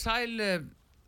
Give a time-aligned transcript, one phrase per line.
[0.00, 0.62] Sæl eh,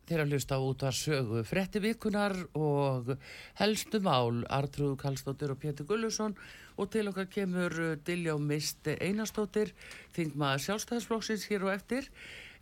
[0.08, 3.14] þegar að hlusta á útvar sögu fretti vikunar og
[3.60, 6.34] helstu mál Artrúð Kallstóttir og Pétur Gullusson
[6.76, 9.72] og til okkar kemur uh, Diljá Mist Einarstóttir
[10.16, 12.08] þingmaður sjálfstæðisflóksins hér og eftir.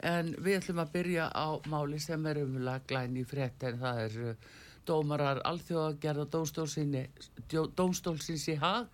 [0.06, 4.02] En við ætlum að byrja á máli sem er umlag glæn í frett en það
[4.06, 4.50] er uh,
[4.88, 6.26] dómarar alþjóðagerða
[7.76, 8.86] dómstólsins í hag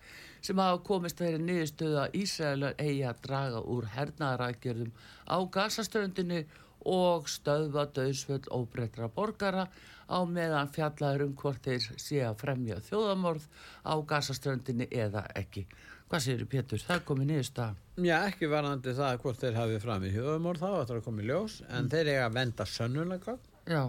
[0.43, 4.91] sem hafa komist þeirri niðurstöða Ísraelar eigi að draga úr hernaðarækjörðum
[5.27, 6.39] á gasastöndinu
[6.87, 9.67] og stöðva döðsvöld óbreytra borgara
[10.07, 13.47] á meðan fjallaður um hvort þeir sé að fremja þjóðamorð
[13.83, 15.65] á gasaströndinni eða ekki.
[16.07, 16.79] Hvað séu Pétur?
[16.87, 17.79] Það komið nýðust að...
[17.99, 21.23] Já, ekki varandi það hvort þeir hafi fram í þjóðamorð þá, þetta er að koma
[21.23, 21.89] í ljós, en mm.
[21.91, 23.35] þeir eiga að venda sönnulega.
[23.67, 23.81] Já.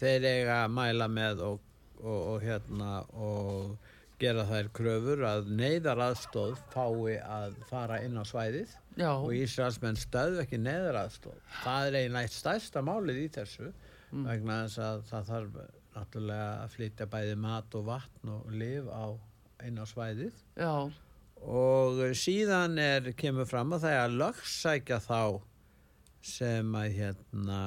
[0.00, 1.62] Þeir eiga að mæla með og,
[2.00, 3.89] og, og hérna og
[4.20, 9.10] gera þær kröfur að neyðar aðstóð fái að fara inn á svæðið Já.
[9.14, 11.38] og Ísraelsmenn stöðu ekki neyðar aðstóð.
[11.62, 14.24] Það er eiginlega eitt stærsta málið í þessu mm.
[14.26, 19.06] vegna þess að það þarf náttúrulega að flytja bæði mat og vatn og liv á
[19.66, 20.74] inn á svæðið Já.
[21.42, 25.22] og síðan er, kemur fram að það er að lögsækja þá
[26.30, 27.60] sem að hérna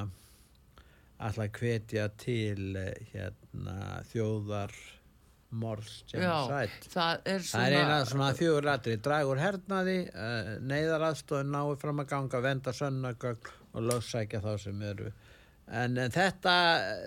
[1.24, 2.78] alltaf hvetja til
[3.14, 4.74] hérna þjóðar
[5.60, 6.90] morðs genocide.
[6.94, 7.66] Það er svona...
[7.66, 12.74] Það er eina svona fjögur rættri, dragur hernaði, uh, neyðaraðstofn náðu fram að ganga, venda
[12.78, 15.12] sönnagögg og lögsækja þá sem eru.
[15.72, 16.56] En, en þetta,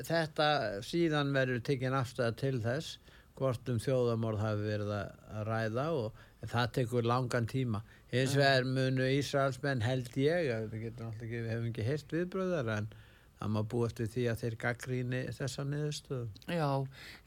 [0.06, 0.46] þetta
[0.86, 2.96] síðan verður tekinn afstæða til þess
[3.36, 7.82] hvort um þjóðamorð hafi verið að ræða og það tekur langan tíma.
[8.12, 12.88] Hins vegar munu Ísraelsmenn held ég, við, ekki, við hefum ekki heilt viðbröðar en
[13.36, 16.28] það má búast við því að þeir gaggríni þessa niðurstöðu.
[16.56, 16.70] Já,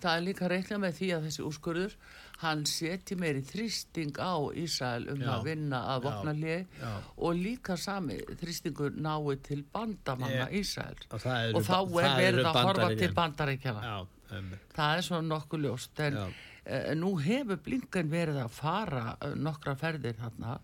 [0.02, 1.96] það er líka reikna með því að þessi úrskurður
[2.40, 6.78] hann seti meiri þrýsting á Ísæl um já, að vinna að vopnarlið
[7.18, 10.48] og líka sami þrýstingur nái til bandamanna.
[10.56, 13.98] Ísæl og, og þá er verið að horfa til bandaríkjana.
[14.76, 19.76] Það er svona nokkuð ljóst en uh, nú hefur Blinken verið að fara uh, nokkra
[19.80, 20.60] ferðir þarna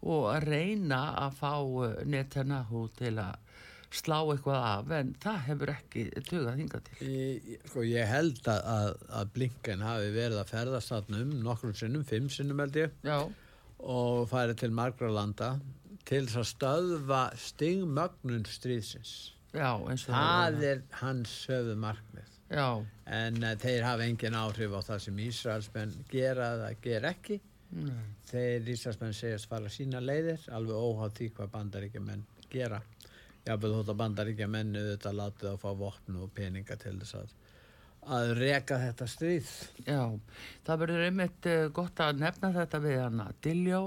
[0.00, 3.49] og að reyna að fá uh, Netanyahu til að
[3.90, 8.94] slá eitthvað af en það hefur ekki tugað hinga til ég, sko, ég held að,
[9.18, 13.18] að Blinken hafi verið að ferðast um nokkrum sinnum, fimm sinnum held ég Já.
[13.82, 15.50] og farið til margra landa
[16.06, 19.14] til þess að stöðva stingmögnun stríðsins
[19.50, 19.74] Já,
[20.06, 22.68] það er hans sögðu markmið Já.
[23.10, 27.40] en uh, þeir hafa engin áhrif á það sem Ísraelsmenn gera eða ger ekki
[27.74, 28.06] Nei.
[28.30, 32.80] þeir Ísraelsmenn segjast fara sína leiðir alveg óhátt því hvað bandaríkjumenn gera
[33.46, 37.38] jáfnveg þótt að bandaríkja mennu þetta látið að fá vopn og peninga til þess að
[38.08, 39.48] að reka þetta stríð
[39.84, 40.00] Já,
[40.64, 43.80] það verður einmitt uh, gott að nefna þetta við hana Diljó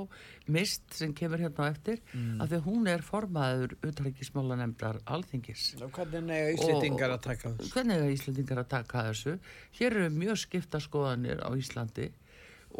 [0.53, 2.41] Mist sem kemur hérna á eftir mm.
[2.43, 7.71] að því hún er formaður utrækismála nefndar alþingis og hvernig er Íslandingar að taka þessu?
[7.73, 9.35] Hvernig er Íslandingar að taka þessu?
[9.79, 12.09] Hér eru mjög skipta skoðanir á Íslandi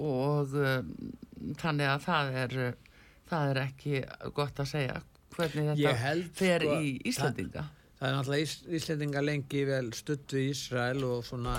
[0.03, 0.93] og um,
[1.61, 2.55] þannig að það er
[3.29, 4.03] það er ekki
[4.37, 5.01] gott að segja
[5.37, 9.85] hvernig þetta held, fer sko, í Íslandinga það, það er náttúrulega Ís, Íslandinga lengi vel
[9.97, 11.57] stutt við Ísrael og svona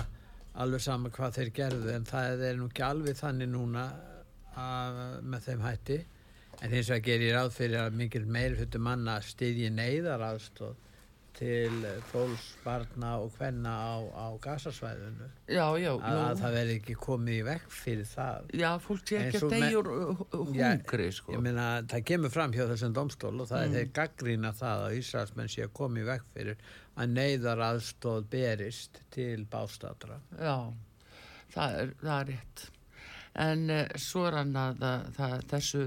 [0.63, 3.85] alveg sama hvað þeir gerðu en það er nú ekki alveg þannig núna
[4.55, 5.97] að, með þeim hætti.
[6.63, 10.77] En hins vegar gerir ráð fyrir að mikil meirfjötu manna stiðji neyðar aðstóð
[11.35, 16.95] til fólks, barna og hvenna á, á gasasvæðinu já, já, að, að það verði ekki
[17.03, 18.53] komið í vekk fyrir það.
[18.61, 19.89] Já, fólk sé ekki að degjur
[20.31, 21.35] hungri sko.
[21.35, 23.67] Ég meina, það kemur fram hjá þessum domstól og það mm.
[23.67, 28.31] er þeir gaggrína það að Ísraelsmenn sé að komið í vekk fyrir að neyðar aðstóð
[28.31, 30.57] berist til bástatra Já,
[31.51, 32.67] það er, það er rétt.
[33.45, 34.83] En uh, svo er hann að
[35.19, 35.85] það, þessu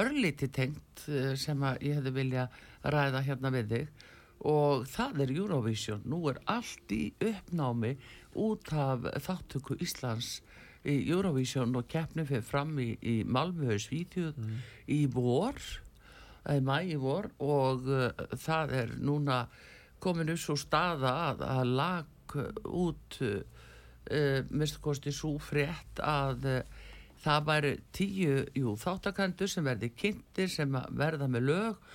[0.00, 2.50] örlíti tengt uh, sem að ég hefði vilja
[2.90, 4.06] ræða hérna við þig
[4.48, 7.94] og það er Eurovision nú er allt í uppnámi
[8.40, 10.38] út af þáttöku Íslands
[10.88, 14.60] í Eurovision og keppni fyrir fram í, í Malmö Svíþjóð mm.
[14.96, 15.60] í vor
[16.48, 18.08] eða mæ í vor og uh,
[18.40, 19.42] það er núna
[20.00, 23.42] komin upp svo staða að, að lag út uh,
[24.48, 26.86] minnstakosti svo frétt að uh,
[27.20, 31.90] það væri tíu jú, þáttakandur sem verði kynntir sem verða með lög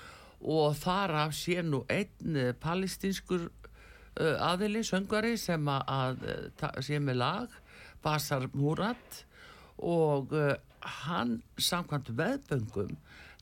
[0.45, 7.01] og þar af sé nú einn uh, palestinskur uh, aðili, söngari sem að uh, sé
[7.01, 7.59] með lag
[8.05, 9.23] Basar Murat
[9.81, 10.53] og uh,
[11.05, 12.95] hann samkvæmt veðböngum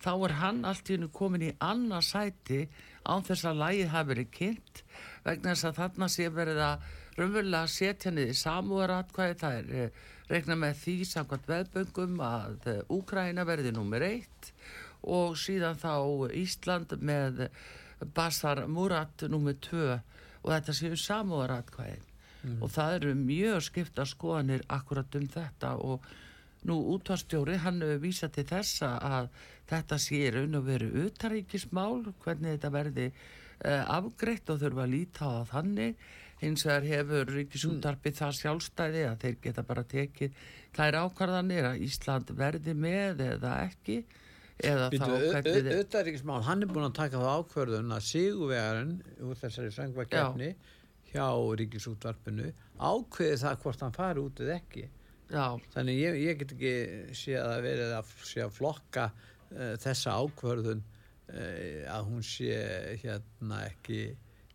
[0.04, 2.60] þá er hann allt í hennu komin í annað sæti
[3.08, 4.84] án þess að lægi hafi verið kynnt
[5.24, 9.36] vegna þess að þarna sé verið að raunverulega setja niður samúðaratkvæði.
[9.42, 10.02] Það er eh,
[10.32, 14.54] reikna með því samkvæmt veðböngum að Úkraina verði nummer eitt
[15.04, 15.94] og síðan þá
[16.40, 17.48] Ísland með
[18.16, 20.00] Basar Murat nummer tvö
[20.44, 22.02] og þetta séu samúðaratkvæði
[22.44, 22.58] mm.
[22.62, 26.08] og það eru mjög skipta skoðanir akkurat um þetta og
[26.68, 29.30] nú útvarstjóri hann vísað til þessa að
[29.70, 35.32] þetta sé raun og veru utaríkismál hvernig þetta verði uh, afgreitt og þurfa að líta
[35.32, 36.04] á þannig
[36.44, 38.20] hins vegar hefur ríkisúndarpið mm.
[38.20, 40.44] það sjálfstæði að þeir geta bara tekið
[40.76, 44.02] þær ákvarðanir að Ísland verði með eða ekki
[44.62, 48.96] eða Býtu, þá hvernig þið Utaríkismál, hann er búin að taka það ákvarðun að sigurvegarinn
[49.26, 50.50] úr þessari söngvakefni
[51.14, 51.28] hjá
[51.62, 54.86] ríkisútvarpinu ákveði það hvort hann fari út eða ekki
[55.34, 55.46] Já.
[55.74, 56.74] þannig ég, ég get ekki
[57.18, 58.12] séð að verið að,
[58.46, 62.60] að flokka uh, þessa ákvörðun uh, að hún sé
[63.02, 64.04] hérna ekki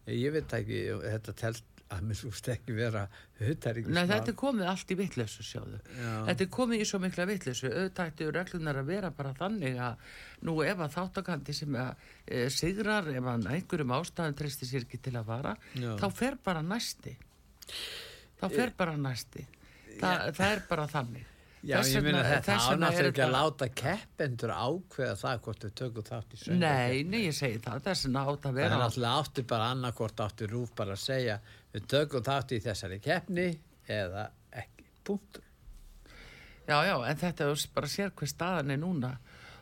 [0.08, 3.04] ég veit ekki, þetta telt að mér slúst ekki vera
[3.38, 5.78] Nei, þetta er komið allt í vittlösu sjáðu.
[5.94, 6.10] Já.
[6.28, 10.10] þetta er komið í svo mikla vittlösu auðvitað reglunar að vera bara þannig að
[10.48, 15.00] nú ef að þáttakandi sem að e, sigrar, ef að einhverjum ástæðan treystir sér ekki
[15.08, 15.94] til að vara Já.
[16.02, 17.16] þá fer bara næsti.
[18.38, 19.48] Þá fer bara næsti.
[19.98, 21.26] Þa, það er bara þannig.
[21.66, 26.34] Já, ég minna þetta ánáttúrulega ekki að láta keppendur ákveða það hvort þau tökur þátt
[26.36, 29.22] í söngu Nei, nei, ég segi það, þess að átt að vera Það er náttúrulega
[29.22, 31.38] áttu bara annarkort áttu rúf bara að segja
[31.74, 33.48] við tökum þátt í þessari keppni
[33.88, 34.28] eða
[34.62, 35.44] ekki, punktur
[36.68, 39.14] Já, já, en þetta er bara sér hver staðan er núna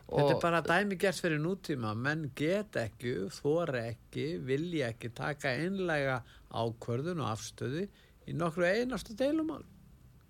[0.07, 5.51] Þetta er bara dæmi gerst fyrir nútíma menn get ekki, þóra ekki vilja ekki taka
[5.59, 7.87] einlega ákvörðun og afstöðu
[8.27, 9.65] í nokkru einastu deilumál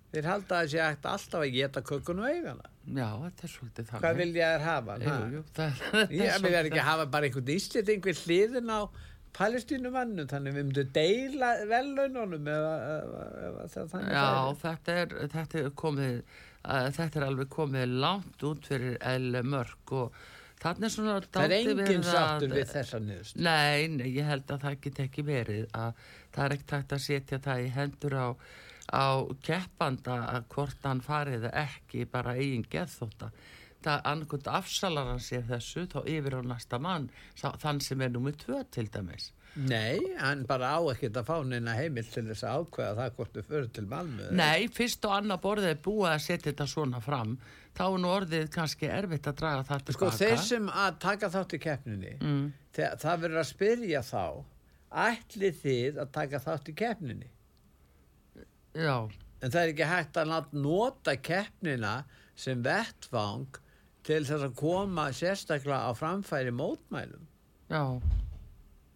[0.08, 2.70] Þeir halda að þessi ætti alltaf að geta kökun og eigana.
[2.88, 4.04] Já, þetta er svolítið þannig.
[4.04, 4.94] Hvað vilja þér hafa?
[5.02, 5.82] Jú, jú, það,
[6.22, 8.80] Ég vil ekki hafa bara einhvern íslið, einhver hliðin á
[9.36, 14.28] palestínumannu, þannig við myndum deila vellaununum eða, eða, eða Já,
[14.62, 16.18] þetta er, þetta er komið,
[16.64, 20.22] uh, þetta er alveg komið langt út fyrir L mörg og
[20.62, 21.18] þannig svona...
[21.34, 23.42] Það er enginn sáttur við þessa niðurst.
[23.42, 27.04] Nei, nei, ég held að það get ekki verið að það er ekkert hægt að
[27.08, 28.28] setja það í hendur á
[28.88, 33.30] á keppanda að hvort hann farið ekki bara eigin geðþóta
[33.84, 38.40] það annarkund afsalar hann sér þessu þá yfir á næsta mann þann sem er nummið
[38.44, 42.60] tvö til dæmis Nei, hann bara á ekkert að fá neina heimil til þess að
[42.62, 46.20] ákveða það hvort þú fyrir til Malmö Nei, fyrst og annar borðið er búið að
[46.26, 47.32] setja þetta svona fram
[47.78, 51.32] þá er nú orðið kannski erfitt að draga það tilbaka Sko þeir sem að taka
[51.34, 52.44] þátt í keppninni mm.
[52.76, 54.24] það verður að spyrja þá
[55.08, 57.32] ætli þið að taka þátt í keppninni
[58.78, 59.08] Já.
[59.38, 61.94] En það er ekki hægt að nota keppnina
[62.38, 63.58] sem vettvang
[64.06, 67.26] til þess að koma sérstaklega á framfæri mótmælum.
[67.68, 67.84] Já.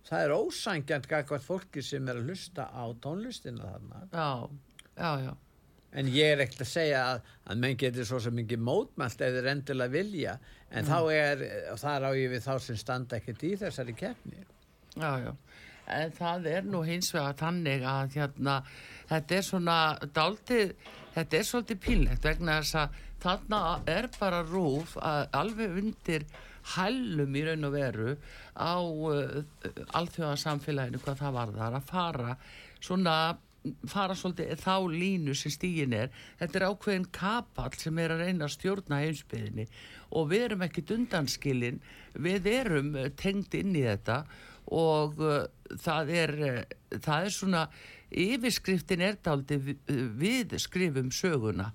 [0.09, 4.05] Það er ósangjant gagvað fólki sem er að hlusta á tónlistina þarna.
[4.13, 4.29] Já,
[4.97, 5.33] já, já.
[5.93, 9.43] En ég er ekkert að segja að, að menn getur svo sem ekki mótmælt eða
[9.53, 10.39] endilega vilja,
[10.71, 10.89] en mm.
[10.89, 11.43] þá er,
[11.77, 14.47] það er á ég við þá sem standa ekkert í þessari keppni.
[14.97, 15.35] Já, já
[15.91, 18.59] en það er nú hins vegar þannig að hérna,
[19.11, 19.79] þetta er svona
[20.15, 20.75] dáltið,
[21.17, 26.27] þetta er svolítið pílnett vegna þess að þarna er bara rúf alveg undir
[26.75, 28.11] hælum í raun og veru
[28.55, 29.41] á uh,
[29.99, 32.37] alþjóðarsamfélaginu hvað það var þar að fara
[32.83, 33.17] svona
[33.87, 36.09] fara svolítið þá línu sem stígin er.
[36.41, 39.69] Þetta er ákveðin kapall sem er að reyna að stjórna heimsbyðinni
[40.19, 41.79] og við erum ekkit undanskilin.
[42.19, 44.25] Við erum tengd inn í þetta
[44.75, 45.45] og uh,
[45.83, 46.61] það er uh,
[46.99, 47.65] það er svona
[48.13, 51.71] yfirskriftin er daldi við, við skrifum söguna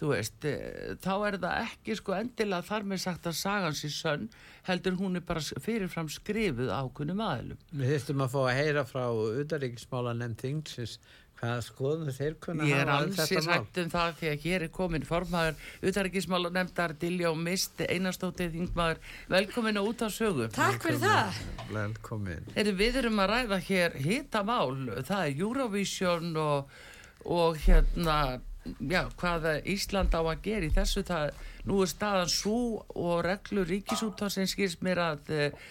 [0.00, 3.92] þú veist, uh, þá er það ekki sko endilega þar með sagt að sagans í
[3.94, 4.28] sönn
[4.68, 9.04] heldur hún er bara fyrirfram skrifuð ákunum aðlum Við þurftum að fá að heyra frá
[9.44, 11.00] Udaríkismála nefnd þingsins
[11.40, 12.76] Hvað skoðum þeir kunna hafa um þetta mál?
[12.76, 16.92] Ég er alls í rættum það því að hér er komin formaður utarrikismál og nefndar
[17.00, 19.00] Diljá Mist, einastótið þingmaður.
[19.32, 20.50] Velkomin og út á sögu.
[20.52, 21.40] Takk fyrir það.
[21.72, 22.52] Velkomin.
[22.52, 24.76] Er, við erum að ræða hér hitta mál.
[24.98, 26.76] Það er Eurovision og,
[27.24, 28.20] og hérna
[28.64, 31.36] já, hvað Ísland á að gera í þessu það,
[31.68, 32.60] nú er staðan svo
[32.94, 35.68] og reglur ríkisúttáð sem skýrst mér að uh,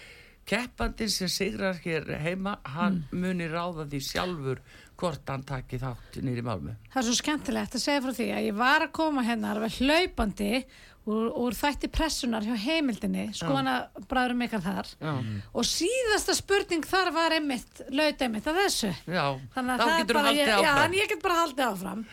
[0.50, 3.24] keppandin sem sigrar hér heima hann mm.
[3.24, 4.62] muni ráða því sjálfur
[5.00, 8.48] hvort hann taki þátt nýri málmu Það er svo skemmtilegt að segja frá því að
[8.50, 10.52] ég var að koma hérna alveg hlaupandi
[11.10, 14.92] úr, úr þætti pressunar hjá heimildinni skoðan að bræðurum ykkar þar.
[15.00, 15.14] Já.
[15.54, 18.92] og síðasta spurning þar var einmitt, laut einmitt að þessu.
[19.06, 20.84] Já, þannig þá að það getur bara, haldið ég, já, áfram.
[20.84, 22.06] þannig ég get bara haldið áfram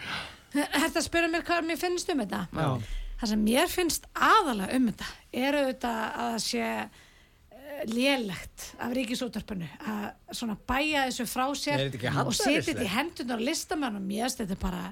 [0.56, 2.68] Þetta spyrir mér hvað mér finnst um þetta Já.
[3.16, 5.10] Það sem mér finnst aðalega um þetta
[5.46, 11.86] er auðvitað að það sé eh, lélegt af ríkisútarpinu að svona bæja þessu frá sér
[12.22, 14.82] og setja þetta í hendunar listamann og mér finnst þetta bara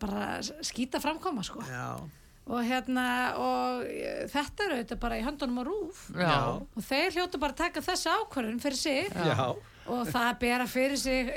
[0.00, 0.28] bara
[0.64, 1.64] skýta framkoma sko.
[1.66, 1.98] Já,
[2.46, 3.06] og hérna
[3.42, 7.56] og eh, þetta er auðvitað bara í höndunum á rúf Já, og þeir hljóta bara
[7.56, 9.56] að taka þessa ákvörðun fyrir sig já.
[9.92, 11.30] Og það bera fyrir sig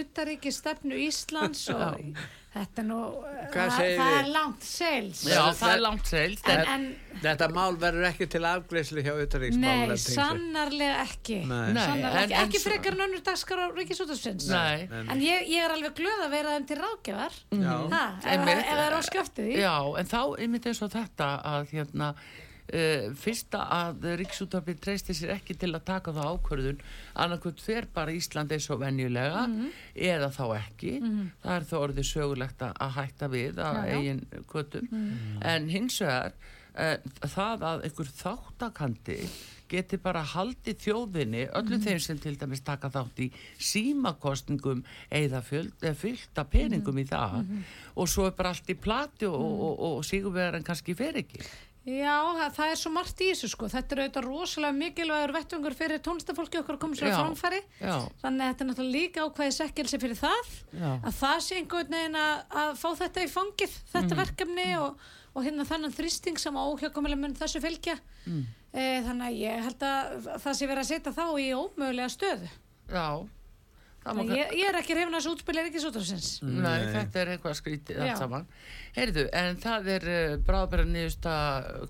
[0.00, 2.00] utaríki stefnu Íslands og
[2.54, 3.00] þetta er nú
[3.52, 7.76] það, það er langt seils já það er langt seilt en, en, en Þetta mál
[7.80, 11.38] verður ekki til afgreyslu hjá nei, utanríksmál sannarlega ekki.
[11.50, 11.72] Nei.
[11.74, 15.64] Nei, sannarlega ekki, en ekki frekar en önnur dagskar á Ríkisútarsfinns Nei, en ég, ég
[15.64, 16.78] er alveg glöð að vera þeim til
[17.90, 19.56] ha, ef, það er á skjöftið því.
[19.64, 22.12] Já, en þá einmitt eins og þetta að hérna
[22.68, 26.82] Uh, fyrsta að Ríksútarpið treysti sér ekki til að taka það ákvörðun.
[27.16, 29.70] Annarkvöld fer bara Ísland eins og venjulega Mhm.
[29.96, 30.92] eða þá ekki.
[31.42, 33.96] Það er þó orðið sögulegt að hætta við að Já, já.
[33.96, 34.20] eigin
[34.52, 34.88] kvötum
[35.42, 36.32] en hins vegar
[36.76, 39.18] uh, það að einhver þáttakandi
[39.68, 44.82] geti bara haldið þjóðinni öllum þeim sem til dæmis taka þátt í símakostningum
[45.12, 47.44] eða fylgta peningum í það
[47.98, 51.40] og svo er bara allt í plati og, og, og, og sigurverðan kannski fer ekki
[51.88, 52.14] Já,
[52.52, 56.58] það, er svo margt í þessu sko þetta er auðvitað rosalega mikilvægur vettvangur fyrir tónlistafólki
[56.60, 57.94] okkar koma sér að framfæri Já.
[58.20, 60.50] þannig að þetta er náttúrulega líka ákveði sekkelsi fyrir það
[60.82, 60.90] Já.
[61.08, 64.20] að það sé einhvern veginn að, að fá þetta í fangið, þetta Mhm.
[64.24, 65.00] verkefni og,
[65.34, 68.44] og hérna þannig þrýsting sem óhjákomilega mun þessu fylgja Mm.
[68.74, 72.48] e, þannig að ég held að það sé verið að setja þá í ómögulega stöðu
[72.92, 75.82] Já Það má Þannig að ég, ég er ekki reyfin að þessu útspil er ekki
[75.82, 78.46] sútrafsins Nei, þetta er eitthvað skrítið allt saman.
[78.96, 81.34] Heyrðu, en það er uh, bráðbæra nýjusta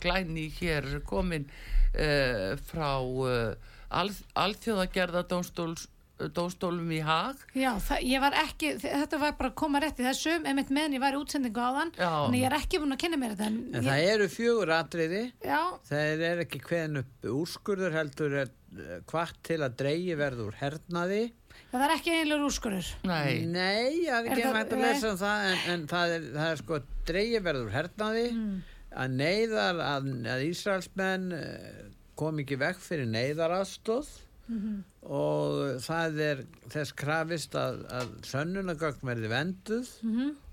[0.02, 3.54] glæni hér komin uh, frá uh,
[3.94, 4.10] al,
[4.42, 5.86] alþjóðagerða dónstóls,
[6.34, 7.38] dónstólum í Hag.
[7.54, 10.96] Já, það, ég var ekki, þetta var bara að koma rétt í þessum, einmitt meðan
[10.98, 12.10] ég var í útsendingu á þann Já.
[12.10, 14.72] þannig ég er ekki búin að kynna mér þetta en, En ég, það eru fjögur
[14.80, 15.60] atriði Já,
[15.92, 21.22] Það er ekki hveðin upp úrskurður heldur er eh, hvart til að dreigi verður hernaði
[21.72, 25.46] það er ekki einlega úrskurur Nei, Nei, Er ekki það- hægt að lesa um það
[25.50, 28.26] en, en það, er, það er sko dreigi verður hernaði
[28.98, 31.84] að neyðar að, að Ísraelsmenn eh,
[32.18, 34.08] kom ekki vekk fyrir neyðaraðstóð
[35.08, 36.38] og það er
[36.72, 39.90] þess krafist að, að sönnunagögn verði venduð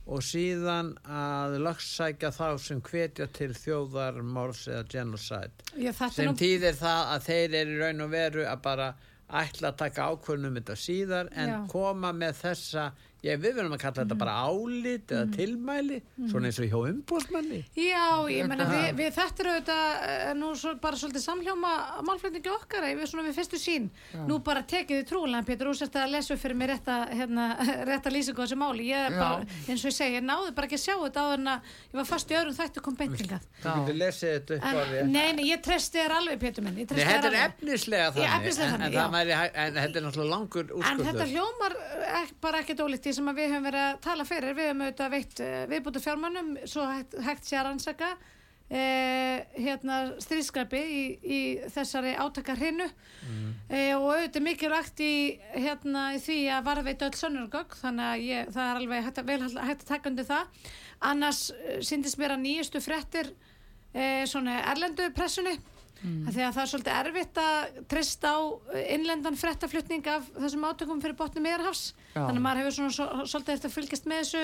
[0.05, 5.65] og síðan að lögssækja þá sem hvetja til þjóðarmórs eða genocide.
[5.81, 8.89] Já, er sem nú, þýðir það að þeir eru í raun og veru að bara
[9.34, 11.60] ætla að taka ákvörnum um þetta síðar en Já.
[11.72, 12.91] koma með þessa
[13.25, 17.62] ég við verðum að kalla þetta bara álit eða tilmæli, svona eins og hjá umbúsmanni
[17.79, 21.72] já, ég menna við, við þetta eru auðvitað eh, nú svo, bara svolítið samhljóma
[22.05, 23.88] málflutningi okkar við, svona við fyrstu sín,
[24.27, 27.48] nú bara tekið þið trúlega Pétur, þú sérst að lesa upp fyrir mig rétta, hérna,
[27.89, 28.89] rétta lýsingu á þessu máli.
[28.89, 29.19] Ég er Já.
[29.22, 31.60] bara, eins og ég segi, ég náði bara ekki að sjá þetta áður en að
[31.91, 34.77] ég var fast í öðrum þættu kom beintingað þú getur lesið þetta upp á en,
[34.91, 38.05] því nei, nei, ég treysti þér alveg Pétur minn, ég Nei, treysti þetta er efnislega
[38.05, 38.10] Já,
[38.75, 39.41] þannig en, já.
[39.79, 41.00] þetta er náttúrulega langur En
[43.15, 44.55] því sem við höfum verið að tala fyrir.
[44.55, 50.00] Við höfum auðvitað veitt uh, viðbútu fjármannum svo hægt, hægt sé að rannsaka uh, hérna,
[50.25, 51.39] stríðskrapi í, í
[51.75, 52.89] þessari átaka hrinu
[53.25, 53.53] Mm.
[53.72, 55.13] uh, og auðvitað mikilvægt í,
[55.55, 59.31] hérna, í því að varðveita öll sönnurgögg þannig að ég, það er alveg hægt að,
[59.31, 60.67] vel hægt að taka undir það.
[61.10, 61.39] Annars
[61.88, 65.55] síndist mér að nýjustu fréttir uh, svona erlendu pressunni
[66.05, 66.27] Mm.
[66.29, 68.39] Að það er svolítið erfitt að treysta á
[68.95, 71.85] innlendan frettaflutning af þessum átökum fyrir botnum meðarhafs.
[72.13, 74.43] Þannig að maður hefur svona svo, svolítið eftir að fylgjast með þessu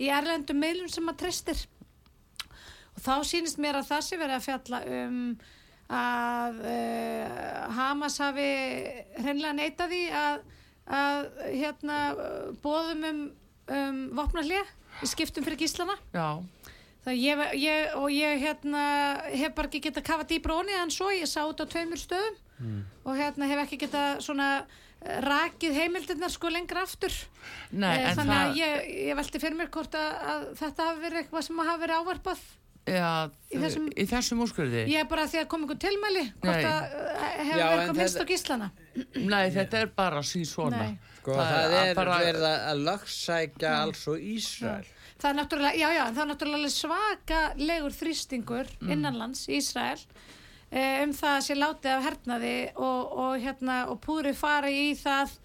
[0.00, 1.64] í erlendum meilum sem maður treystir.
[2.94, 5.18] Og þá sýnist mér að það sé verið að fjalla um
[5.90, 8.50] að uh, Hamas hafi
[9.18, 10.44] hreinlega neitað því að,
[11.00, 11.96] að hérna,
[12.62, 13.24] bóðum um,
[13.74, 14.70] um vopnarlið
[15.02, 15.96] í skiptum fyrir gíslana.
[16.14, 16.38] já,
[17.06, 18.82] ég, ég, og ég hérna,
[19.32, 22.36] hef bara ekki getað kafa dýbra onni en svo ég sá þetta á tveimur stöðum.
[23.08, 24.48] Og hérna hef ekki getað svona
[25.00, 27.14] rakið heimildirnar sko lengra aftur.
[27.72, 31.00] Nei, Eh, þannig það að ég, ég velti fyrir mér hvort að, að þetta hafi
[31.06, 32.42] verið eitthvað sem hafi verið ávarpað
[32.90, 34.84] já, í þessum- í þessum úrskurði?
[34.92, 38.20] Ég er bara því að koma einhver tilmæli hvort að eh, hefur eitthvað minnst á
[38.20, 38.70] þetta- gíslana
[39.14, 40.96] Nei, þetta er bara sín svona.
[41.20, 44.84] Sko, það, er bara- verið að- lögssækja alls og Ísrael
[45.20, 48.92] það er náttúrulega, já, já, það er náttúrulega svaka legur þrýstingur Mm.
[48.96, 50.00] innanlands í Ísrael
[50.70, 54.94] eh, um það að sé látið af hernaði og, og, hérna, og púri fara í
[54.98, 55.36] það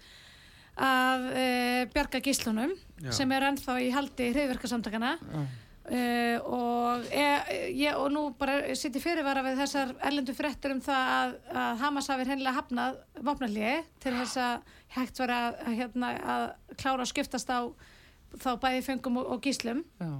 [0.76, 3.12] að eh, bjarga gíslunum Já.
[3.16, 7.24] sem er ennþá í haldi hriðverkasamtakana uh, og, e,
[7.76, 11.82] ég, og nú bara sitt í fyrirvara við þessar erlendu fréttur um það að, að
[11.84, 16.46] Hamas hafi hennilega hafnað vopnarliði til þess að hægt vera að, að, hérna, að
[16.80, 17.60] klára að skiptast á
[18.42, 19.84] þá bæði fengum og, og gíslum.
[20.00, 20.10] Já.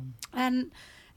[0.46, 0.60] en,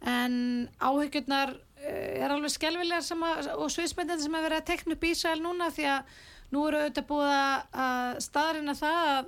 [0.08, 0.36] en
[0.80, 1.54] áhyggjurnar
[1.84, 5.42] eh, er alveg skelvilegar sem að, og sviðsmyndin sem er verið að tekna upp Ísrael
[5.44, 6.18] núna því að
[6.56, 9.28] nú eru auðvitað búið að- að staðrina það að,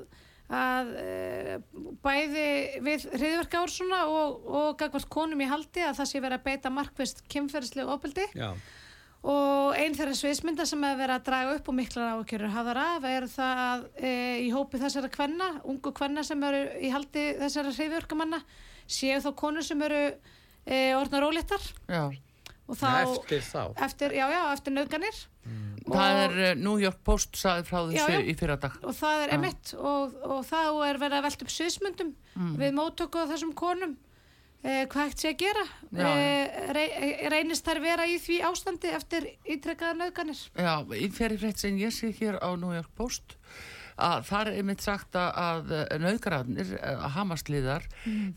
[0.61, 1.57] að e,
[2.03, 2.45] bæði
[2.87, 6.71] við hriðverka ársuna og, og gagvart konum í haldi að það sé verið að beita
[6.73, 8.25] markvist kynferðislegu ofbeldi.
[8.35, 8.49] Já,
[9.21, 13.03] og einn þeirra sviðsmynda sem hefur verið að draga upp og miklar ákjörur hafðar af
[13.05, 17.73] er það að e, í hópi þessara kvenna, ungu kvenna sem eru í haldi þessara
[17.75, 18.39] hreyfjörgamanna
[18.89, 20.01] séu þá konur sem eru
[20.65, 22.07] e, orðnar óléttar Já.
[22.65, 25.21] og þá eftir þá eftir, já, já, eftir nauðganir
[25.91, 28.19] Það er uh, New York Post saði frá þessu já.
[28.29, 28.75] í fyrradag.
[28.85, 32.53] og það er emitt og, og þá er verið að velta upp sviðsmyndum Mm.
[32.61, 33.97] við móttöku á þessum konum
[34.63, 35.65] e, hvað hægt sé að gera?
[35.91, 36.95] Já, e, rey,
[37.33, 40.41] reynist þær vera í því ástandi eftir ítrekkaða nauðganir?
[40.55, 43.37] Já, í fyrir frétt sem ég sé hér á New York Post
[44.01, 47.87] að þar er einmitt sagt að, að nöðgræðnir, að hamasliðar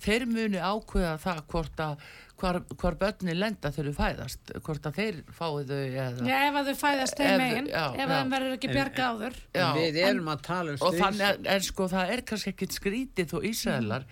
[0.02, 2.08] þeir muni ákveða það hvort að
[2.40, 6.70] hvar, hvar börni lenda þau fæðast, hvort að þeir fái þau eða Já, ef að
[6.70, 9.38] þau fæðast þeim megin, ef að þeim verður ekki bjarga áður.
[9.78, 13.38] Við erum að tala um og stríðs þannig en sko það er kannski ekkit skrítið
[13.38, 14.06] og Ísraelar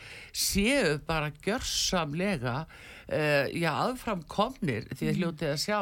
[0.45, 2.57] séu bara gjörsamlega
[3.13, 5.79] uh, já, aðfram komnir því að hljótið að sjá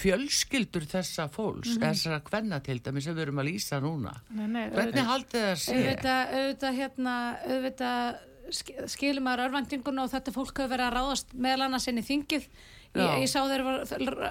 [0.00, 4.16] fjölskyldur þessa fólks, þessara kvenna til dæmis sem við erum að lýsa núna.
[4.30, 5.76] Nei, nei, hvernig haldið það sé?
[5.76, 11.34] auðvitað, auðvitað, hérna, auðvitað sk- skilur maður örvæntinguna og þetta fólk hefur verið að ráðast
[11.34, 12.48] meðal annars inn í þingið.
[12.96, 13.82] Ég, ég sá þeir var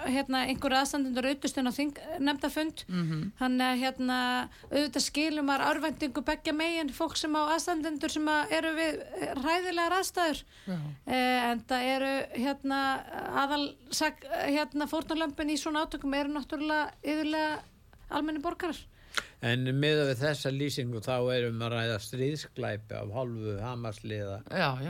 [0.10, 1.92] hérna, einhverju aðstandendur auðvist inn á þing,
[2.26, 2.82] nefndafund.
[2.90, 3.20] Mhm.
[3.38, 4.18] þannig að hérna,
[4.72, 8.98] auðvitað skilur maður örvæntingu beggja megin fólk sem á aðstandendur sem að eru við
[9.44, 10.42] ræðilegar aðstæður.
[11.06, 12.80] Eh, en það eru hérna
[13.44, 13.76] aðal
[14.50, 17.60] hérna fórnarlömpin í svona átökum eru náttúrulega yfirlega
[18.10, 18.78] almenni borgarar
[19.44, 24.38] En miða við þessa lýsingu þá erum að ræða stríðsklæpi af hálfu Hamasliða.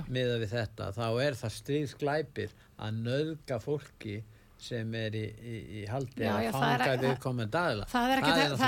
[0.07, 4.19] Miða við þetta, þá er það stríðsklæpir að nöðga fólki
[4.65, 7.87] sem er í, í, í haldi að fanga við komandi aðila.
[7.91, 8.13] það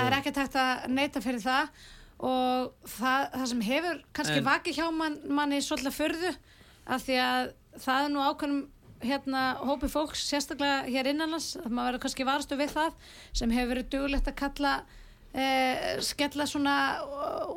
[0.02, 1.70] er ekki takt að neyta fyrir það.
[2.18, 6.32] Og það, það sem hefur kannski En- vakið hjá man, manni svolítið fyrðu
[6.90, 8.64] af því að það er nú ákveðnum
[9.06, 12.96] hérna hópi fólks sérstaklega hér innanlands að maður verður kannski varastu við það
[13.38, 14.72] sem hefur verið dugulegt að kalla
[15.38, 16.76] eh, skella svona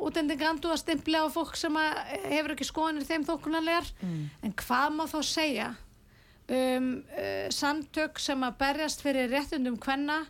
[0.02, 5.04] útendingandu að stimpla á fólk sem að hefur ekki skoðanir þeim þókunarlegar en hvað má
[5.10, 5.72] þá segja
[6.52, 10.24] um uh, samtök sem að berjast fyrir réttundum kvenna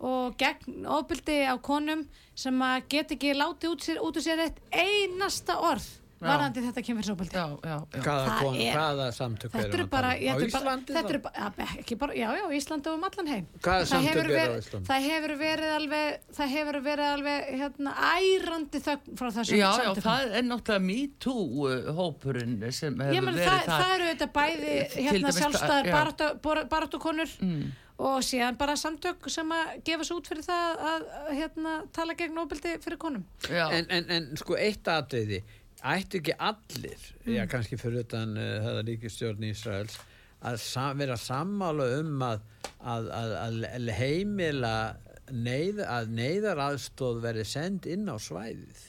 [0.00, 4.40] og gegn ofbyldi á konum sem að get ekki látið út, sér, út úr sér
[4.46, 6.26] eitt einasta orð Já.
[6.28, 8.00] varðandi þetta kynferðsofbyldi já, já, já.
[8.04, 11.96] Hvaða, er- samtök Þetta eru að bara, er bara, Íslandi þetta eru bara, ja, ekki
[12.02, 13.46] bara, já, já, Íslandi og um allan heim.
[13.64, 14.86] Hvaða samtök eru á Íslandi?
[14.90, 19.72] Það hefur verið alveg, það hefur verið alveg, hérna, ærandi þögn frá þessum Já, já,
[19.80, 20.06] samtökum.
[20.10, 24.74] það er náttúrulega MeToo uh, hópurinn sem hefur verið það, það eru þetta bæði
[25.08, 27.62] hérna, sjálfstæðar baráttukonur mm,
[28.00, 32.38] og síðan bara samtök sem að gefa svo út fyrir það að hérna, tala gegn
[32.40, 33.24] óbyldi fyrir konum.
[33.48, 35.42] já, En, en, en sko eitt atriði,
[35.84, 39.98] ættu ekki allir, já kannski fyrir utan uh, það ríkistjórn Ísraels,
[40.40, 42.44] að sa vera sammála um að,
[42.80, 44.76] að, að, að heimila
[45.30, 48.86] neyð, að neyðaraðstóð verði send inn á svæðið.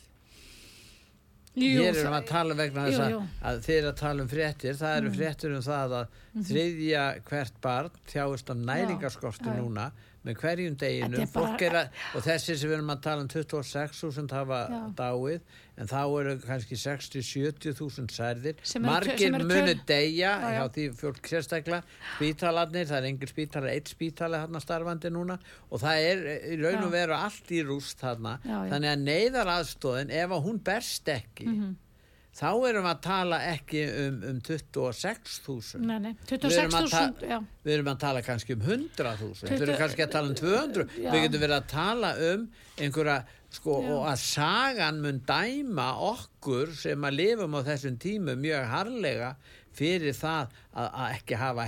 [1.52, 3.18] Hér erum að tala vegna Jú, að, jú.
[3.44, 6.14] að er að tala um fréttir, það eru fréttir um það að
[6.48, 9.90] þriðja hvert barn þjáist af næringarskorti núna
[10.26, 11.32] með hverjum deginum.
[11.34, 14.82] Bara- og þessi sem við erum að tala um 26.000 hafa Já.
[14.96, 15.42] dáið
[15.82, 18.56] en þá eru kannski 60-70 þúsund særðir.
[18.86, 19.74] Margir munu
[20.20, 20.34] já.
[20.54, 21.84] hjá því fólk sérstaklega.
[22.18, 25.40] Spítalarnir, það er engin spítalar eitt spítali hérna starfandi núna.
[25.72, 30.12] Og það er í raun og veru allt í rúst hérna, Já, þannig að neyðaraðstóðin
[30.22, 31.76] ef að hún berst ekki Mhm.
[32.32, 37.28] Þá erum við að tala ekki um, um 26.000 Nei, nei, Við erum að 26.000,
[37.28, 37.38] já.
[37.65, 40.86] við erum að tala kannski um 100.000 við erum 20 kannski að tala um 200
[40.96, 41.12] Já.
[41.12, 42.46] við getum verið að tala um
[42.82, 43.17] einhverja
[43.52, 49.34] sko og að sagan mun dæma okkur sem að lifum á þessum tímu mjög harlega
[49.78, 51.66] fyrir það að, að ekki hafa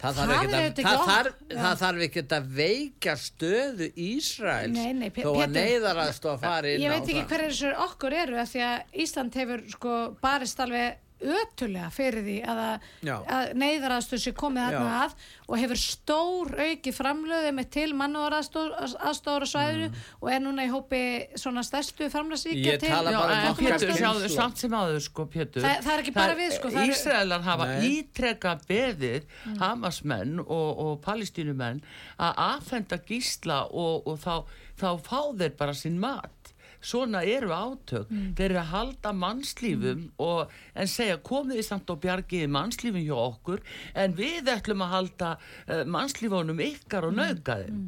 [0.00, 1.56] það, Það ekkert að, auðvitað það, ekki þarf, Já.
[1.62, 5.54] það þarf ekkert að veika stöðu Ísraels Nei, nei, þó að Pétur.
[5.56, 7.28] neyðaraðstof fari inn Ég á veit ekki það.
[7.32, 12.58] hverju þessur okkur eru því að Ísland hefur sko barist alveg ötulega fyrir því að,
[12.60, 12.88] að,
[13.36, 15.14] að neyðaraðstöð sé komið þarna að
[15.46, 19.88] og hefur stór auki framlöði með til mannúðaraðstóra svæðinu
[20.20, 21.00] og er núna í hópi
[21.40, 25.62] svona stærstu framlöðsvíkja til um Pétur, sjáðu samt sem áður sko, Pétur.
[25.64, 27.88] Það- það er ekki bara við, sko, það er- Ísraelar hafa Nei.
[27.96, 29.26] ítrekka beðið
[29.60, 31.80] Hamasmenn og, og palestínumenn
[32.20, 34.44] að affenda gísla og, og þá,
[34.76, 36.35] þá fá þeir bara sín mat.
[36.80, 38.10] Svona eru átök.
[38.38, 43.16] Þeir eru að halda mannslífum og, en segja komið þið samt og bjargiði mannslífum hjá
[43.20, 43.62] okkur
[43.94, 47.86] en við ætlum að halda uh, mannslífunum ykkar og nauka þeim.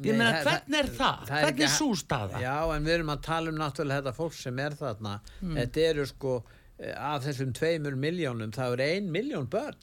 [0.00, 1.24] Ég Nei, meina, hvernig er það?
[1.28, 2.40] það er hvernig er svo staða?
[2.40, 5.14] Já, en við erum að tala um náttúrulega þetta fólk sem er þarna.
[5.40, 5.56] Hmm.
[5.58, 6.34] Þetta eru sko,
[6.78, 9.76] eh, af þessum tveimur miljónum, það eru ein miljón börn.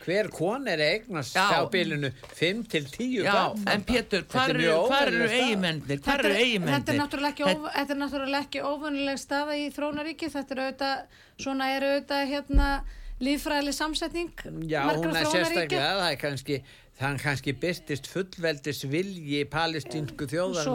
[0.00, 1.44] Hver kon er eignast Já.
[1.60, 3.66] á bylunu 5 til 10 Já, börn.
[3.68, 5.26] en Pétur, er eru, mjög hvar eru?
[6.00, 6.38] Hvar Þetta eru er,
[6.94, 11.04] er náttúrulega ekki óv- þetta náttúrulega ekki óvönuleg staða í þróunaríki, þetta er auðvitað,
[11.44, 12.70] svona er auðvitað hérna
[13.20, 14.30] lífræðileg samsetning
[14.70, 16.62] Já, hún er sérstaklega, það er kannski,
[17.00, 19.38] þann kannski byrtist fullveldis vilji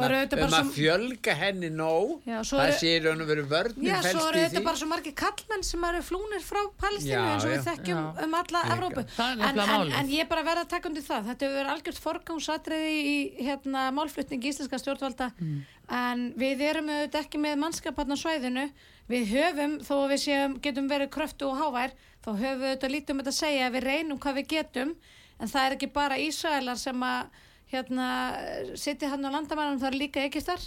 [0.07, 2.15] er auðvitað bara um að fjölga henni nóg.
[2.25, 4.87] Já, það sé í raun og veru vörnum Já, svo eru í þetta bara svo
[4.89, 8.25] margir kallmenn sem eru flúnir frá Palestínu eins og við þekkjum Já.
[8.25, 9.05] um alla Evrópu.
[9.05, 11.29] Er En, en, en ég bara verða að taka undir það.
[11.29, 15.61] Þetta hefur verið algjört forgangsatriði í hérna, málflutning íslenska stjórnvalda Mm.
[15.93, 18.63] en við erum auðvitað ekki með mannskaparn á svæðinu.
[19.11, 21.91] Við höfum, þó að við séum, getum verið kröftu og hávær,
[22.25, 24.95] þá höfum við auðvitað lítið um þetta að segja að við reynum hvað við getum
[25.39, 27.27] en það er ekki bara Ísraelar sem að
[27.73, 28.07] hérna,
[28.77, 30.61] sitja hann á landamænum, það er líka ekistar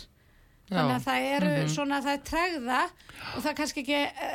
[0.68, 1.68] þannig að það eru Mhm.
[1.72, 2.81] svona það er tregða
[3.37, 4.28] og það er kannski ekki e,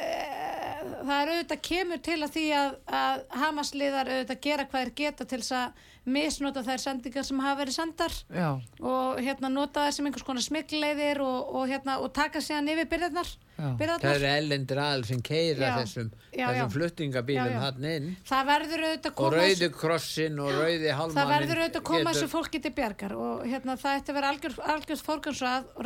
[1.05, 2.69] það er auðvitað kemur til að því að,
[2.99, 5.83] að Hamasliðar auðvitað gera hvað er geta til þess að
[6.15, 8.49] misnota þær sendingar sem hafa verið sendar Já,
[8.81, 12.89] og hérna nota þær sem einhvers konar smikleiðir og, og hérna og taka síðan yfir
[12.91, 13.42] byrðarnar Já.
[13.53, 15.73] Það eru ellendir aðal sem keira Já.
[15.77, 16.69] þessum, Já, þessum já.
[16.73, 17.59] fluttingabílum Já, já.
[17.63, 21.81] hann inn það verður auðvitað og koma rauði krossin og rauði það hálmannin verður auðvitað
[21.83, 24.57] að koma þessu fólki til bjargar og hérna það ætti að vera algjörð,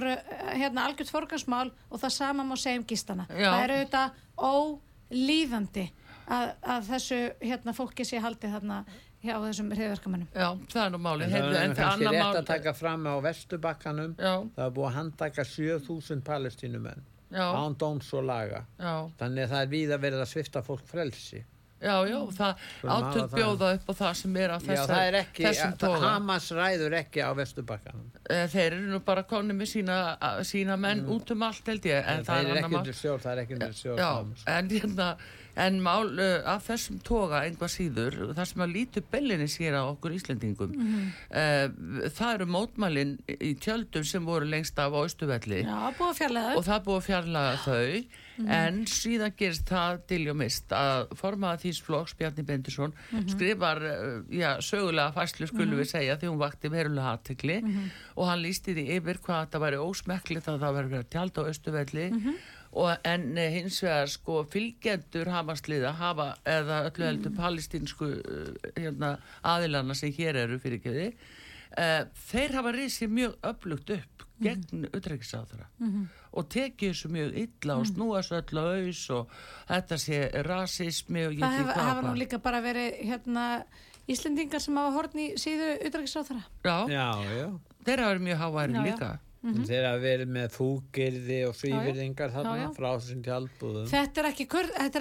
[0.03, 0.23] rau-
[0.58, 3.51] hérna algjörð forgansmál og það sama má segja um gístana Já.
[3.51, 4.08] það er auðvitað
[5.12, 5.86] ólíðandi
[6.27, 8.80] að, að þessu hérna fólki sé haldið þarna
[9.23, 11.32] hjá þessum hriðverkamennum já, það er nú málið.
[11.34, 14.73] Það er en það kannski annað rétt að taka fram á vestubakkanum Já, það er
[14.77, 19.71] búið að handtaka 7000 palestínumenn já, án dóms og laga já, þannig að það er
[19.75, 21.43] víða verið að svifta fólk frelsi
[21.77, 22.61] já, já, það.
[23.35, 25.99] bjóða upp á það sem er á Já, þessa, það er ekki, þessum tóga.
[26.07, 29.97] Hamas ræður ekki á vestubakkanum Eh, Þeir eru nú bara konni með sína,
[30.43, 32.39] sína menn út um allt held ég, en það, það
[33.23, 34.47] það er ekki undir Já, Hamas.
[34.47, 35.11] en, hérna,
[35.58, 39.84] en mál uh, af þessum toga einhvað síður, það sem að lítu bellinni sér á
[39.89, 41.10] okkur Íslendingum, Mhm.
[41.32, 45.02] uh, það eru mótmælin í tjöldum sem voru lengst af á
[46.13, 48.06] fjarlæða og það búið að fjarlaga þau
[48.54, 52.93] en síðan gerist það til og mist að formaða þýs flokks Bjarni Bendisson
[53.32, 57.58] skrifar uh, já, sögulega fæslu skulum við segja því hún vakti verulega aðtekli
[58.15, 61.50] og hann lísti því yfir hvað þetta væri ósmekklegt að það væri að tjálta á
[61.50, 62.06] Östuvelli
[62.71, 69.17] og en eh, hins vegar sko fylgjendur hamasliða hafa eða öllu heldur palestínsku uh, hérna,
[69.43, 71.12] aðilana sem hér eru fyrir ekki
[72.32, 75.67] þeir hafa risið mjög öflugt upp gegn utrækisáþara
[76.38, 79.36] og tekið þessu mjög illa og snúa svo öllu auðs og
[79.69, 83.45] þetta sé rasismi og ég það veit ekki hvað hafa nú líka bara verið hérna
[84.08, 87.47] Íslendingar sem hafa horn í síðu utrækisáþara Já, Já, já.
[87.84, 89.10] þeir hafa verið mjög háværi líka
[89.43, 93.86] Mm Þeir hafa verið með fúgirði og svívirðingar þarna frá þessum tjaldbúðum.
[93.91, 94.45] Þetta er ekki,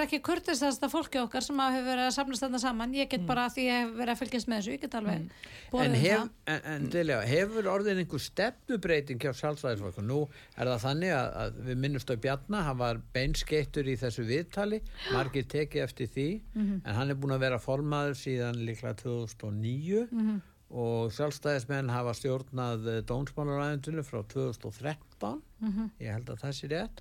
[0.04, 2.92] ekki kurtistasta fólki okkar sem hafa verið að samnast þarna saman.
[2.94, 5.30] Ég get bara því ég hef verið að fylgjast með þessu, ég get alveg
[5.72, 6.30] borðið En, um hef, það.
[6.54, 10.04] en, en Dilja, hefur orðin einhver stefnubreiting hjá sjálfstæðisflokku?
[10.06, 10.20] Nú
[10.56, 14.82] er það þannig að, að við minnumst á Bjarna, hann var beinskeittur í þessu viðtali,
[15.12, 16.82] margir tekið eftir því, Mhm.
[16.84, 20.40] en hann er búin að vera formaður síðan líklega 2009 Mhm.
[20.70, 25.90] Og sjálfstæðismenn hafa stjórnað dónsmálaræðundinu frá 2013, Mhm.
[26.00, 26.98] ég held að það sé rétt,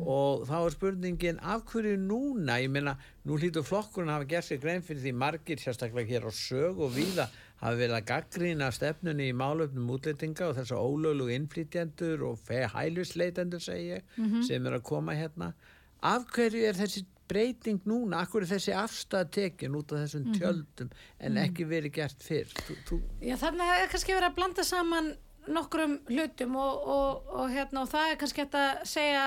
[0.00, 4.44] og þá er spurningin af hverju núna, ég meina nú hlýtur flokkurinn að hafa gert
[4.44, 7.28] sér grein fyrir því margir sérstaklega hér á sög og víða
[7.62, 13.60] hafa verið að gaggrýna stefnunni í málöfnum útlýtinga og þess að ólöglu innflytjendur og hælusleitendur
[13.62, 14.02] segi ég,
[14.46, 15.54] sem er að koma hérna.
[16.02, 20.90] Af hverju er þessi breyting núna, hverju er þessi afstæð tekin út af þessum tjöldum
[21.18, 22.52] en ekki verið gert fyrr?
[22.66, 25.12] Þú, þú, Já, þannig er kannski verið að blanda saman
[25.46, 29.26] nokkrum hlutum og, og, og, hérna, og það er kannski að segja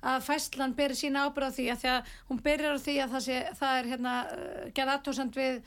[0.00, 3.14] að fæslan beri sína ábyrð á því að því að hún byrjar á því að
[3.14, 5.58] það, sé, það er hérna, uh, gerð aðtósand við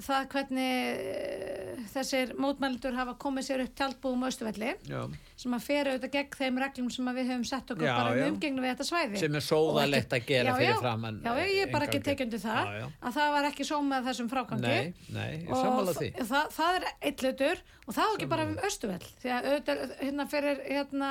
[0.00, 5.00] það hvernig eh, þessir mótmælendur hafa komið sér upp tjaldbúðum á Östuvelli Já.
[5.42, 8.32] sem að fer auðvitað gegn þeim reglum sem við höfum sett okkur Já, bara um
[8.32, 9.20] umgengnu við þetta svæði.
[9.22, 12.00] Sem er sóðalegt að gera já, fyrir já, framan, Já, já, ég er bara ekki
[12.08, 14.62] tekjandi það að það var ekki sómað þessum frágangi.
[14.62, 16.10] Nei, nei, sammála því.
[16.18, 19.50] þa- það, það er eitt hlutur og það er ekki bara um Östuvell því að
[19.52, 21.10] auðvitað, hérna fyrir hérna,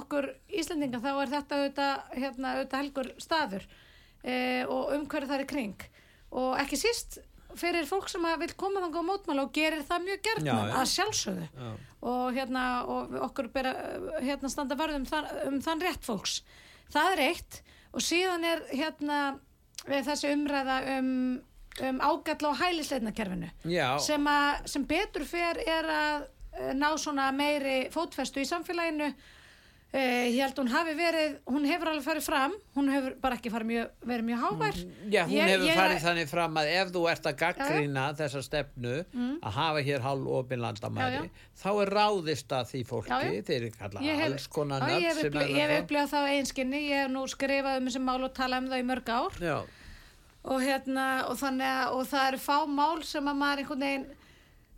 [0.00, 0.30] okkur
[0.62, 3.66] Íslendinga þá er þetta auðvitað, hérna, auðvitað helgur staður
[4.22, 4.34] e,
[4.70, 5.88] og umhverju þar í kring.
[6.32, 7.18] Og ekki síst
[7.60, 10.74] fyrir fólk sem vil koma þangað á mótmála og gerir það mjög gerðna Já, já.
[10.80, 11.46] að sjálfsögðu.
[11.58, 11.70] Já.
[12.12, 13.72] og hérna og okkur bera,
[14.24, 15.06] hérna standa varð um,
[15.48, 16.40] um þann rétt fólks.
[16.92, 17.62] Það er eitt.
[17.92, 19.18] Og síðan er hérna
[19.86, 21.10] þessi umræða um,
[21.88, 23.50] um ágalla á hælisleitnakerfinu.
[24.00, 26.26] Sem, að, sem betur fer er að
[26.58, 29.12] eh, ná svona meiri fótfestu í samfélaginu
[29.92, 33.90] ég held hún hafi verið, hún hefur alveg farið fram, hún hefur bara ekki mjög,
[34.08, 34.78] verið mjög hávær.
[35.12, 38.42] Já, hún Ég- hefur ég- farið þannig fram að ef þú ert að gaggrýna þessa
[38.46, 38.94] stefnu
[39.42, 41.30] að hafa hér hálf opin landamæri Mm.
[41.62, 43.42] Þá er ráðist að því fólki Já, já.
[43.42, 45.82] þeir eru kallað Ég alls konar ég nöfn sem er ég hef það.
[45.84, 48.80] upplifað það á einskinni, ég hef nú skrifað um þessi mál og talað um það
[48.80, 49.66] í mörg ár
[50.44, 54.06] og hérna, og að, og það eru fá mál sem að maður einhvern veginn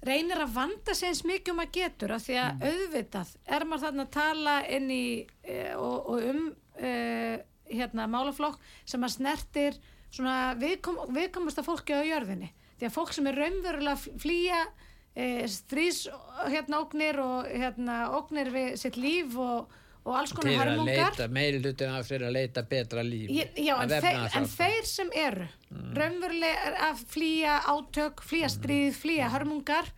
[0.05, 3.85] reynir að vanda sig eins mikið um að getur af því að auðvitað er maður
[3.87, 5.05] þarna að tala inn í
[5.43, 6.43] e, og, og um
[6.79, 6.93] e,
[7.71, 9.79] hérna málaflokk sem að snertir
[10.15, 12.51] svona viðkom, viðkomasta fólki á jörðinni.
[12.79, 14.61] Því að fólk sem er raunverulega flýja
[15.15, 16.05] e, stríðs
[16.53, 19.73] hérna ógnir og hérna ógnir við sitt líf og,
[20.05, 21.29] og alls konar eru hörmungar.
[21.33, 25.47] meiri hlutin af þeir að leita betra líf já, en, þeir, en þeir sem eru
[25.97, 29.89] raunverulega er að flýja átök, flýja stríð, flýja hörmungar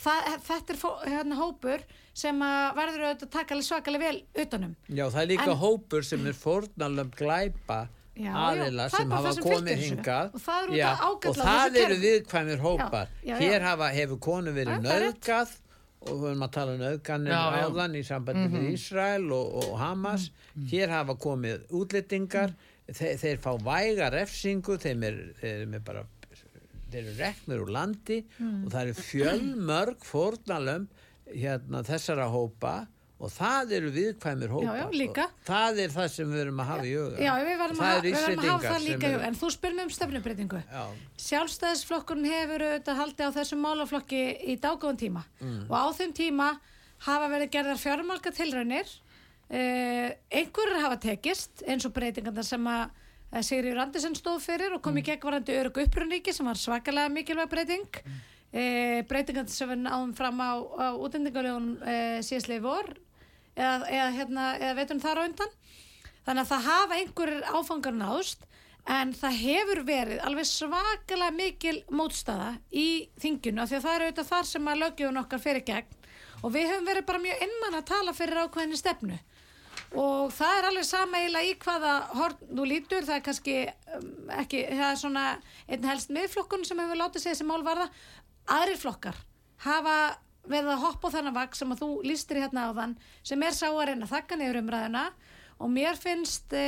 [0.00, 1.84] það, þetta er fó, hérna, hópur
[2.16, 2.40] sem
[2.76, 4.72] verður að taka svakalega vel utanum.
[4.88, 7.80] Já, það er líka En- hópur sem er fórnalöfum glæpa
[8.16, 10.30] Já, aðila sem hafa komið hingað.
[10.32, 13.10] Og það er út Já, og það eru viðkvæmir hópar.
[13.20, 15.44] Já, hér hafa, hefur konu verið Já,
[16.06, 16.84] og við höfum að tala um
[17.30, 17.40] já.
[17.66, 20.30] áðan í sambandi við Ísrael og, og Hamas.
[20.70, 22.54] Hér hafa komið útlendingar.
[22.86, 25.08] Þeir, þeir fá væga refsingu þeir
[25.42, 26.04] er bara
[26.86, 30.86] þeir eru reknir úr landi og það eru fjölmörg fórnalöm
[31.26, 32.76] hérna þessara hópa
[33.16, 36.84] og það eru viðkvæmir hópa Já, já, það er það sem við erum að hafa
[36.84, 37.20] í huga.
[37.24, 39.28] Já, við verðum að, að hafa það líka í huga.
[39.28, 40.82] en þú spyr mér um stefnubreitingu Já.
[41.26, 44.20] Sjálfstæðisflokkurinn hefur auðvitað haldið á þessum málaflokki
[44.52, 45.22] í dágóðan tíma.
[45.64, 46.50] Og á þeim tíma
[47.06, 52.84] hafa verið gerðar fjármálka tilraunir uh, einhverjur hafa tekist eins og breytingarna sem að
[53.32, 57.12] eh, Sigriður Andersen stóð fyrir og kom í gegn varandi örug upprunníki sem var svakalega
[57.16, 58.00] mikilvæg breyting.
[58.04, 58.22] Mm.
[59.08, 62.94] breytingarna sem við náðum fram á, á útendingalögun uh, síðslega í vor
[63.56, 65.56] eða, eða, hérna, eða veitum þar á undan.
[66.26, 68.46] Þannig að það hafa einhverjir áfangar náðst
[68.96, 72.88] en það hefur verið alveg svakalega mikil mótstaða í
[73.22, 75.96] þinginu af því að það er auðvitað þar sem að lögjöfun okkar fyrir gegn.
[76.44, 79.18] Og við höfum verið bara mjög einmann að tala fyrir ákveðinni stefnu.
[79.96, 83.56] Og það er alveg sama eiginlega í hvaða horn þú lítur, það er kannski
[83.96, 85.24] um, ekki, það er svona
[85.70, 87.88] einn helst miðflokkun sem hefur látið segja þessi mál varða.
[88.56, 89.18] Aðrir flokkar
[89.64, 89.96] hafa
[90.50, 92.94] verið að hoppa á þennan vagn sem að þú lístir hérna á þann
[93.26, 95.04] sem er sá að reyna að þakka niður umræðuna.
[95.56, 96.66] Og mér finnst e,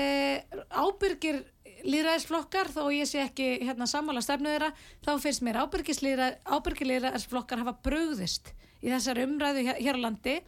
[0.73, 1.43] ábyrgir
[1.85, 4.71] líðræðisflokkar þó ég sé ekki hérna sammála stefnu þeirra
[5.05, 10.38] þá finnst mér ábyrgir líðræðisflokkar hafa brugðist í þessari umræðu hér, hér á landi.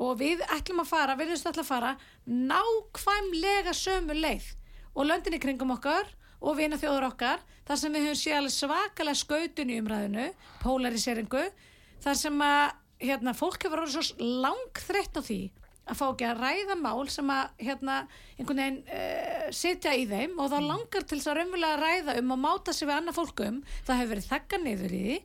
[0.00, 4.54] Og við ætlum að fara, við ætlum að fara nákvæmlega sömu leið
[4.94, 6.08] og löndin í kringum okkar
[6.40, 10.28] og vina þjóður okkar þar sem við höfum alveg svakalega skautun í umræðinu
[10.62, 11.42] polariseringu
[12.04, 15.40] þar sem að hérna, fólk hefur orðið svo langþreytt á því
[15.90, 17.96] að fá ekki að ræða mál sem að hérna,
[18.36, 22.34] einhvern veginn uh, sitja í þeim og þá langar til þess að raunverulega ræða um
[22.36, 25.18] og máta sig við annað fólkum það hefur verið þakka niður í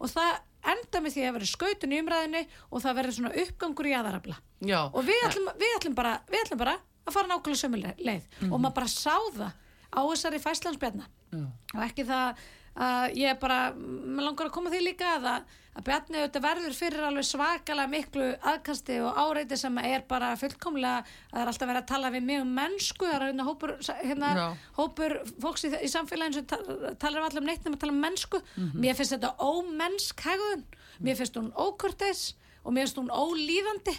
[0.00, 0.30] og það
[0.74, 4.36] enda með því að verið skautun í umræðinu og það verið svona uppgangur í aðarabla
[4.68, 4.80] Já.
[4.90, 8.56] og við ætlum, við, ætlum bara, við ætlum bara að fara nákvæmlega sömu leið og
[8.58, 9.54] maður bara sá það
[9.90, 11.08] á þessari fæslansbjarna
[11.40, 12.42] og ekki það
[12.80, 15.44] að ég bara, maður langar að koma því líka að, að
[15.86, 21.40] Bjarni auðvitað verður fyrir alveg svakalega miklu aðkasti og áreiti sem er bara fullkomlega það
[21.42, 24.30] er alltaf verið að tala við mig um mennsku það er hérna hópur, hérna,
[24.76, 28.02] hópur fólks í, í samfélaginu sem ta- talar allir um neitt nema að tala um
[28.04, 28.42] mennsku.
[28.74, 30.64] Mér finnst þetta ómennsk hegðun.
[31.00, 32.24] Mér finnst hún ókurteis
[32.64, 33.94] og mér finnst hún ólíðandi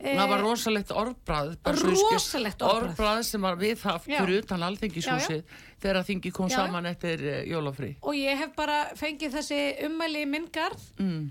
[0.00, 2.62] Það var rosalegt orðbræð skil- Rosalegt.
[2.64, 4.16] Orðbragð sem var viðhaft Já.
[4.22, 5.42] fyrir utan alþingishúsið
[5.80, 10.22] þegar þingi kom Já, saman eftir uh, jólafrí og ég hef bara fengið þessi ummæli
[10.24, 11.22] í minn garð mm.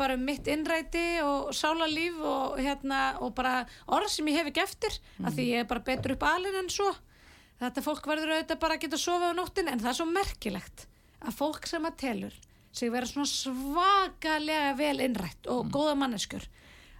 [0.00, 4.64] bara um mitt innræti og sálarlíf og, hérna, og bara orð sem ég hef ekki
[4.64, 5.26] eftir mm.
[5.28, 6.90] af því ég er bara betur upp alin en svo
[7.60, 10.08] þetta fólk verður auðvitað bara að geta að sofa á nóttin en það er svo
[10.08, 10.86] merkilegt
[11.20, 12.36] að fólk sem að telur
[12.72, 15.72] sig vera svona svakalega vel innrætt og Mm.
[15.74, 16.44] góða manneskjur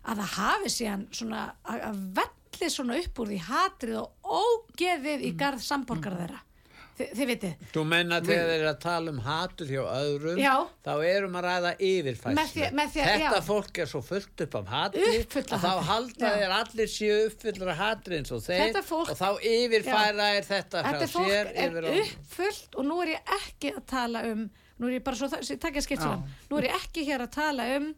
[0.04, 5.18] að það hafi síðan svona að að velli svona upp úr því hatrið og ógeðið
[5.20, 5.26] Mm.
[5.28, 6.40] í garð samborgar þeirra
[7.00, 10.54] Þi, þið vitið Þú menna þegar þeir eru að tala um hatur hjá öðrum, Já.
[10.84, 12.42] þá erum að ræða yfirfæslu.
[12.42, 13.40] Að- Þetta já.
[13.46, 17.16] fólk er svo fullt upp af hatri Uppfull af að þá halda þeir allir séu
[17.30, 21.52] uppfullur af hatri eins og þeir fólk- og þá yfirfæra er þetta þetta fólk sér
[21.54, 25.28] er uppfullt og nú er ég ekki að tala um nú er ég bara svo,
[25.56, 27.94] takk ég skipt sér nú er ég ekki hér að tala um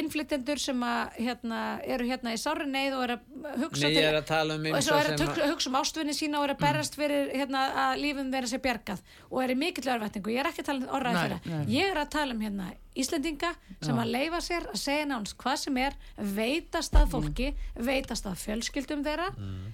[0.00, 1.60] innflytjendur sem að hérna,
[1.96, 4.98] eru hérna í sári neyð og eru að hugsa Nei, er að um og svo
[5.00, 8.50] eru að hugsa um ástvinni sína og eru að berast fyrir hérna, að lífum vera
[8.50, 11.94] sér bjargað og eru mikill örvætningu, ég er ekki að tala um Nei, þeirra, ég
[11.94, 13.50] er að tala um hérna Íslendinga
[13.84, 15.96] sem að leifa sér að segja nánast hvað sem er
[16.36, 17.48] veitast að fólki,
[17.88, 19.66] veitast að fjölskyldum þeirra, mm.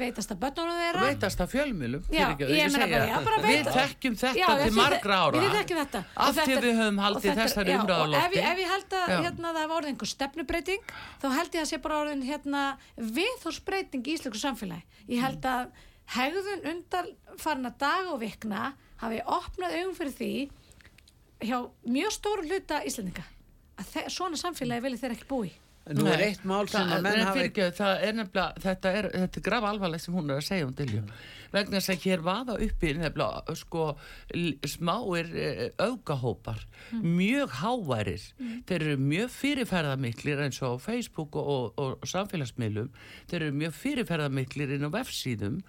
[0.00, 1.04] veitast að börnunum þeirra.
[1.10, 2.06] Veitast að fjölmjölum
[3.44, 5.44] við þekkjum þetta til margra ára.
[5.44, 6.02] við þekkjum þetta.
[6.16, 9.60] Af því við höfum haldið þessari og ef, ég- ef ég held að hérna, það
[9.60, 12.64] hafa orðið einhver stefnubreiting þá held ég að sé bara orðin hérna,
[12.96, 14.84] viðhórsbreyting í íslensku samfélagi.
[15.10, 15.70] Ég held að
[16.16, 20.32] hegðun undan farna dag og vikna hafi opnað augum fyrir því
[21.40, 23.24] hjá mjög stóru hluta Íslendinga
[23.80, 25.50] að þe- svona samfélagi vilja þeir ekki búi
[25.88, 27.44] Nú er eitt mál sem það, að menn hafi...
[27.74, 30.74] það er nefnilega, þetta er, þetta er graf alvarlegt sem hún er að segja um
[30.76, 31.00] Dilju.
[31.50, 33.86] Vegna þess að hér vaða uppi nefnilega sko
[34.70, 36.62] smáir eh, öfgahópar
[37.02, 38.28] mjög háværir.
[38.68, 42.92] Þeir eru mjög fyrirferðamiklir eins og Facebook og, og, og samfélagsmiðlum.
[43.32, 45.62] Þeir eru mjög fyrirferðamiklir inn á vefsíðum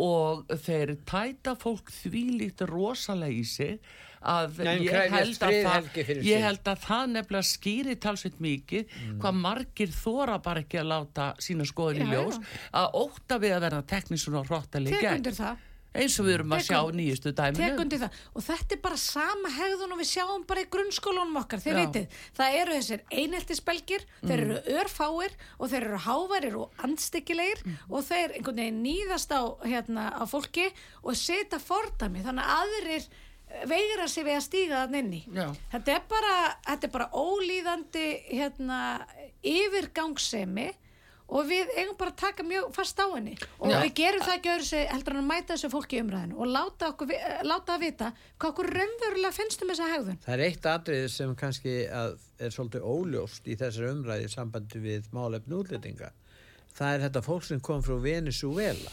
[0.00, 3.78] og þeir tæta fólk þvílíkt rosalega í sig
[4.20, 8.92] að Nei, ég krefjast held að það ég held að það nefnilega skýri talsveit mikið
[9.22, 12.38] hvað margir þóra bara ekki að láta sína skoðun í Já, ljós
[12.72, 15.66] að óta við að verða teknísk svona hróttali tek gegn undir það.
[15.90, 18.10] Eins og við erum að Tek sjá nýjustu dæminu.
[18.38, 21.80] og þetta er bara sama hegðun og við sjáum bara í grunnskólanum okkar þið Já.
[21.80, 22.06] vitið,
[22.38, 24.50] það eru þessir einheltisbelgir þeir Mm.
[24.52, 27.78] eru örfáir og þeir eru háværir og andstykkilegir Mm.
[27.90, 28.36] og þeir
[28.70, 30.70] nýðast á, hérna, á fólki
[31.02, 32.22] og setja fordæmi.
[32.22, 33.08] Þannig að aðrir
[33.70, 35.48] veigra sig við að stíga þann inni Já.
[35.72, 36.36] þetta er bara,
[36.68, 38.78] þetta er bara ólíðandi hérna,
[39.46, 40.70] yfirgangsemi
[41.30, 43.76] og við eigum bara að taka mjög fast á henni og Já.
[43.84, 46.88] við gerum það ekki öðru heldur en að mæta þessu fólki í umræðinu og láta,
[46.90, 50.70] okkur, eh, láta að vita hvað okkur raunverulega finnst um þessa hegðun Það er eitt
[50.72, 56.10] atrið sem kannski að er svolítið óljóst í þessari umræði í sambandi við málefni útlendinga.
[56.76, 58.92] Það er þetta fólk sem kom frá Venezuela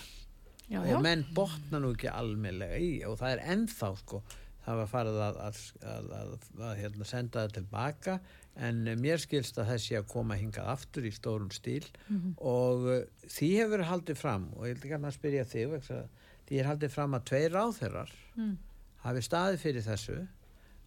[0.68, 4.22] já, og menn botna nú ekki almennlega í og það er ennþá sko
[4.76, 8.20] var farið að, að, að, að, hérna, senda það tilbaka
[8.68, 11.86] en eh, mér skilst að þessi að koma hingað aftur í stórum stíl.
[12.38, 15.78] Og uh, því hefur haldið fram og ég vil ekki að spyrja þig
[16.48, 18.12] því er haldið fram að tveir ráþeirar
[19.04, 20.18] hafi staðið fyrir þessu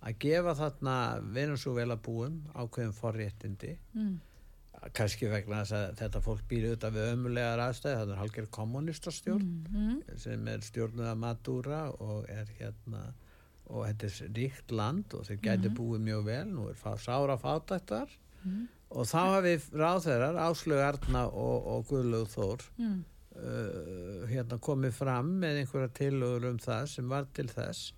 [0.01, 0.97] að gefa þarna
[1.35, 3.77] Venezuela búum ákveðum forréttindi.
[4.97, 9.51] Kannski vegna þess að þetta fólk býr auðvitað við ömulegar aðstæði það er halger kommunistastjórn
[10.16, 13.03] sem er stjórnuð að Madura og er hérna
[13.70, 17.38] og þetta er ríkt land og þeir gæti búið mjög vel nú er fá, sára
[17.40, 18.12] fátættar
[18.90, 25.62] og þá hafi ráþeirar Áslög Arna og, og Guðlaug Þór uh, hérna komið fram með
[25.62, 27.92] einhverja tilögur um það sem var til þess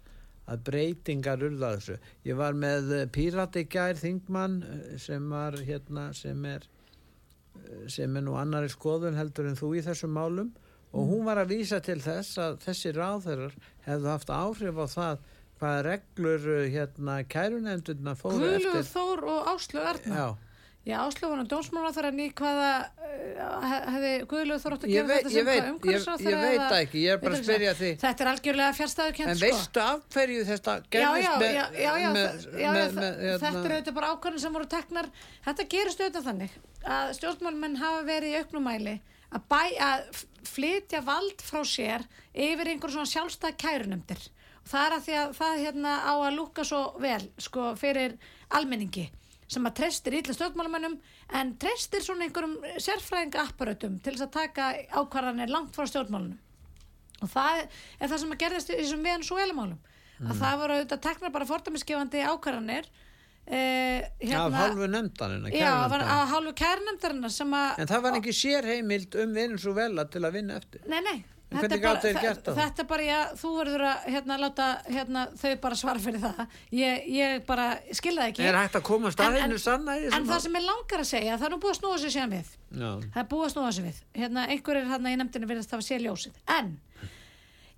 [0.51, 1.99] að breytingar urða þessu.
[2.27, 8.17] Ég var með eh, Pírati gær Þingmann eh, sem var hérna sem er eh, sem
[8.19, 10.51] er nú annari skoðun heldur en þú í þessum málum.
[10.93, 13.55] Og hún var að vísa til þess að þessi ráðherrar
[13.87, 15.23] hefðu haft áhrif á það
[15.63, 18.89] hvaða reglur eh, hérna kærunefndurna fóru Guðlugur eftir?
[18.97, 20.27] Þór og Áslög Arna Já,
[20.83, 24.91] Já, Áslög var nú dómsmála þar en í hvaða uh, hefði Guðlugur Þór átt að
[24.91, 27.21] ég gera veit, þetta ég sem hvað ég, umhverfisráðherra ég veit það ekki, ég er
[27.23, 27.91] bara að spyrja því.
[28.03, 29.47] Þetta er algjörlega fjärstæðu kent En sko.
[29.47, 34.11] veistu af hverju þetta gerðist já, með, já, já, það- þetta hérna- er auðvitað bara
[34.17, 35.11] ákvarðin sem voru teknar.
[35.47, 36.59] Þetta gerist auðvitað þannig
[36.99, 38.97] að stjórnmálmenn hafa verið í auknumæli
[39.33, 45.05] að, að flytja vald frá sér yfir einhver svona sjálfstæð kærunemdir og það er að
[45.07, 48.17] því að það hérna á að lúka svo vel sko fyrir
[48.53, 49.09] almenningi
[49.53, 50.97] sem að treystir illa stjórnmálmennum
[51.39, 56.39] en treystir svona einhverjum sérfræðinga apparötum til þess að taka ákvarðanir langt frá stjórnmálunum.
[57.23, 59.81] Og það er það sem að gerðist í þessum svo velamálum
[60.23, 62.89] að það voru auðvitað teknar bara fordæmiskefandi ákvarðanir
[63.47, 64.07] eh,
[64.39, 70.23] af hálfu nefndanina já, á hálfu að en það var ekki sérheimild um Venezuela til
[70.23, 70.85] að vinna eftir.
[70.87, 71.19] Nei, nei
[71.53, 72.59] En þetta hvernig er gátu þeir gert það?
[72.63, 76.43] Þetta er bara, já, þú verður að hérna, láta hérna, þau bara svara fyrir það.
[76.79, 78.47] Ég, ég bara skilða ekki.
[78.49, 80.99] Er hægt að koma En- staðinu en- sanna í En þessum það sem ég langar
[81.05, 82.49] að segja, það er nú búið að snúa sig síðan við.
[82.73, 82.91] Já.
[83.13, 84.03] það er búið að snúa sig við.
[84.23, 86.33] Hérna, einhverjir hérna í nefndinu virðast hafa séð ljósið.
[86.59, 86.73] En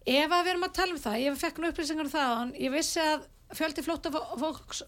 [0.06, 2.70] ef að við erum að tala um það ég fekk nú upplýsingar um það ég
[2.74, 3.22] vissi að
[3.52, 4.82] fjöldi, flótta, fólks,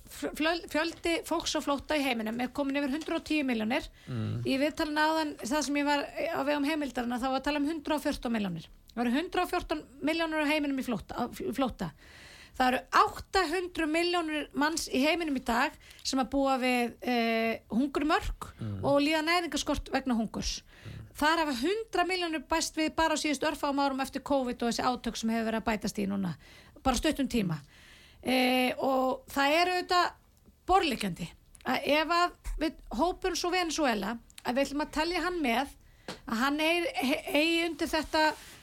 [0.71, 4.43] fjöldi fólks á flótta í heiminum er komin yfir 110 miljónir mm.
[4.49, 7.69] í viðtalinu áðan það sem ég var á vegum heimildarna þá var að tala um
[7.69, 11.91] 114 miljónir það eru 114 miljónir á heiminum í flótta, flótta.
[12.57, 18.53] það eru 800 miljónir manns í heiminum í dag sem að búa við eh, hungurmörk
[18.57, 18.79] mm.
[18.83, 21.09] og líða næringaskort vegna hungurs mm.
[21.21, 24.87] þar hafa 100 miljónir bæst við bara á síðust örfáum árum eftir COVID og þessi
[24.89, 26.39] átök sem hefur verið að bætast í núna
[26.83, 27.61] bara stuttum tíma
[28.27, 30.07] e, og það er auðvitað
[30.67, 31.29] borlikjandi
[31.67, 35.75] að ef að við hópum svo Venezuela að við ætlum að tellja hann með
[36.27, 38.23] að hann eigi undir þetta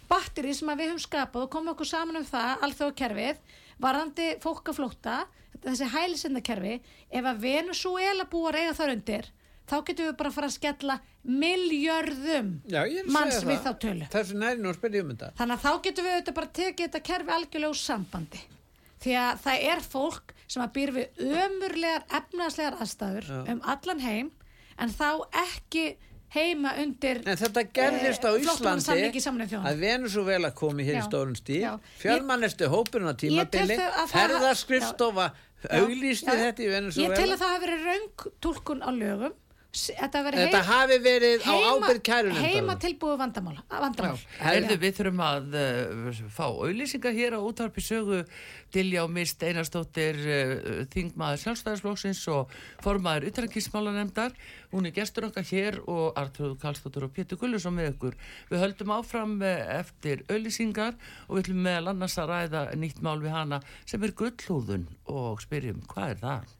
[0.09, 3.39] batteri sem við höfum skapað og komum okkur saman um það alþjóðu kerfið
[3.83, 5.23] varandi fólkaflóta
[5.63, 6.75] þessi hælisendakerfi
[7.09, 9.29] ef að Venezuela búar eiga þar undir
[9.69, 12.49] þá getum við bara að fara að skella miljörðum
[13.15, 14.07] manns við þá tölu.
[14.09, 18.41] Um þannig að þá getum við bara að tekið þetta kerfi algjörlega úr sambandi
[19.03, 23.37] því að það er fólk sem að býr við ömurlegar efnaðslegar aðstæður Já.
[23.53, 24.31] um allan heim
[24.81, 25.07] en þá
[25.43, 25.85] ekki
[26.33, 31.61] heima undir en þetta gerðist á eh, Íslandi að Venezuela komi hér í stórun stíl.
[32.01, 33.77] Fjármannestu hópurinn á tímabili
[34.09, 35.29] ferðarskrifstofa
[35.71, 39.37] auglýsti þetta í Venezuela ég tel að það hafi verið raung tólkun á lögum
[39.73, 44.19] Þetta, þetta hafi verið heima, á ábyrð kærunum heima tilbúið vandamál, vandamál.
[44.51, 48.19] Erðu við þurfum að uh, fá auðlýsingar hér á útvarpi sögu.
[48.73, 52.53] Dilja og Mist Einarstóttir uh, Þingmaður sjálfstæðarsflóksins og
[52.85, 54.37] formaður utrækismálanemdar
[54.69, 58.13] hún er gestur okkar hér og Artur Kallstóttur og Pétur Gullusson með ykkur.
[58.53, 60.93] Við höldum áfram uh, eftir auðlýsingar
[61.25, 65.41] og við ætlum meðal annars að ræða nýtt mál við hana sem er gullhúðun og
[65.41, 66.59] spyrjum hvað er það?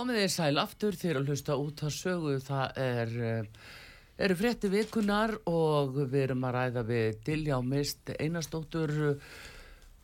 [0.00, 3.48] Komið þið sæl aftur þegar að hlusta út að sögu það er, eh,
[4.24, 8.94] eru frétti vikunar og við erum að ræða við Dilja á mist einastóttur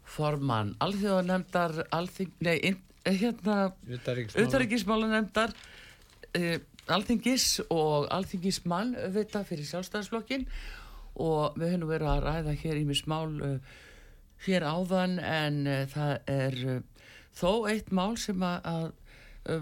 [0.05, 5.57] formann alþjóðanemndar alþing, nei, eh, hérna auðaríkismálanemndar
[6.34, 6.61] eh,
[6.92, 10.44] alþingis og alþingismann vita fyrir sjálfstæðisflokkin
[11.16, 13.57] og við höfum verið að ræða hér í mig smál uh,
[14.44, 16.80] hér áðan en uh, það er uh,
[17.32, 18.92] þó eitt mál sem að, að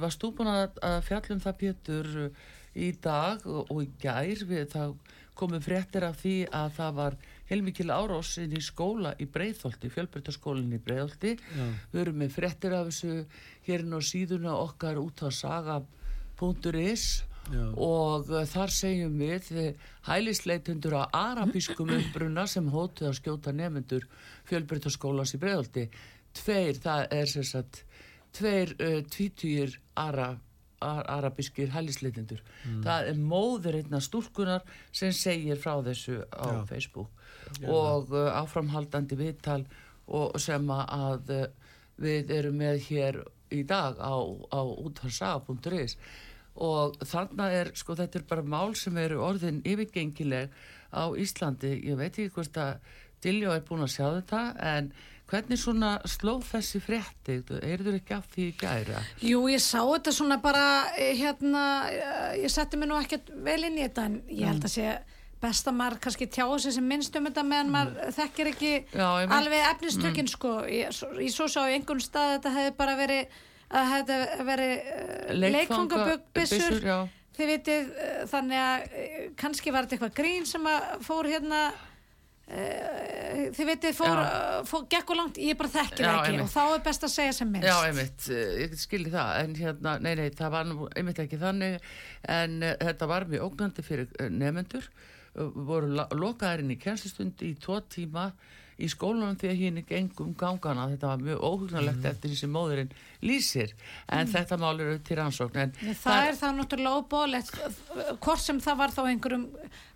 [0.01, 4.47] varst þú búin að, að fjallum það Pétur eh, í dag og, í gær?
[4.49, 4.83] Við þá
[5.35, 7.17] komum fréttir af því að það var
[7.51, 11.35] heilmikil árós inn í skóla í Breitholti, fjölbrytarskólinn í Breitholti
[11.91, 13.25] við erum með fréttir af þessu
[13.67, 17.07] hérna á síðuna okkar út á saga.is
[17.77, 19.51] og uh, þar segjum við
[20.07, 24.07] hælisleitundur á arabískum uppbrunna sem hótið að skjóta nefnendur
[24.49, 25.89] fjölbrytarskólans í Breitholti
[26.35, 27.83] tveir, það er sérsagt
[28.35, 30.35] tveir uh, tvítýr ara,
[30.83, 32.83] ar, arabískir hælisleitindur mm.
[32.87, 36.65] það er móður einna stúrkunar sem segir frá þessu á Já.
[36.71, 37.11] Facebook
[37.61, 37.69] Já.
[37.71, 39.63] og uh, áframhaldandi viðtal
[40.07, 41.47] og sem að uh,
[42.01, 43.23] við erum með hér
[43.55, 44.15] í dag á,
[44.51, 45.97] á útfarsaga.is
[46.55, 50.53] og þannig er, sko þetta er bara mál sem eru orðin yfirgengileg
[50.95, 52.77] á Íslandi, ég veit ekki hvort að
[53.25, 54.91] Diljó er búin að sjá þetta en
[55.25, 57.39] Hvernig svona sló þessi frétti?
[57.65, 59.01] Erður ekki af því gæra?
[59.25, 60.65] Jú, ég sá þetta svona bara,
[61.01, 64.61] eh, hérna, eh, ég setti mér nú ekkert vel inn í þetta en ég held
[64.61, 64.69] mm.
[64.69, 64.99] að sé
[65.41, 68.13] best að maður kannski tjáu sér sem minnst um þetta meðan maður mm.
[68.19, 69.09] þekkir ekki Já,
[69.39, 70.35] alveg efnistökinn mm.
[70.35, 70.53] sko.
[70.69, 74.47] Ég, ég svo sá í einhvern stað að þetta hefði bara verið, að þetta hefði
[74.51, 76.81] verið uh, leikfangaböggbissur.
[77.35, 77.89] Þið vitið,
[78.31, 78.83] þannig að
[79.41, 81.65] kannski var þetta eitthvað grín sem að fór hérna
[82.45, 84.21] þið veitir, fór,
[84.69, 87.51] fór og langt, ég bara þekkir það ekki og þá er best að segja sem
[87.51, 87.71] minnst.
[87.71, 91.91] Já, einmitt, uh, ég skilji það en hérna, nei, nei, það var einmitt ekki þannig
[92.37, 94.91] en uh, þetta var mjög ógnandi fyrir nefnendur
[95.35, 98.29] voru lokaðarinn í kjænslistund í tvo tíma
[98.79, 102.11] í skólanum þegar hinn ekki engum gangana þetta var mjög óhugnarlegt Mhm.
[102.11, 102.91] eftir því sem móðurinn
[103.23, 103.73] lýsir
[104.09, 105.95] en þetta mál eru til rannsókn en Mm.
[105.95, 109.49] Það er þá náttúrulega óbóðlegt hvort sem það var þá einhverjum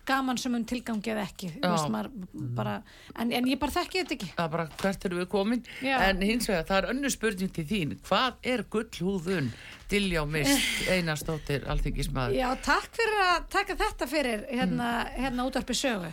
[0.09, 1.51] gaman sem um tilgangi eða ekki
[1.93, 2.09] maður,
[2.57, 2.83] bara,
[3.17, 5.99] en, en ég bara þekki þetta ekki það er bara hvert eru við komin Já.
[6.09, 9.51] en hins vegar það er önnu spurning til þín hvað er gullhúðun
[9.89, 15.21] Diljá Mist, Einarstóttir Alþingismæður Já, takk fyrir að taka þetta fyrir hérna, Mm.
[15.21, 16.13] hérna útvarpi sögu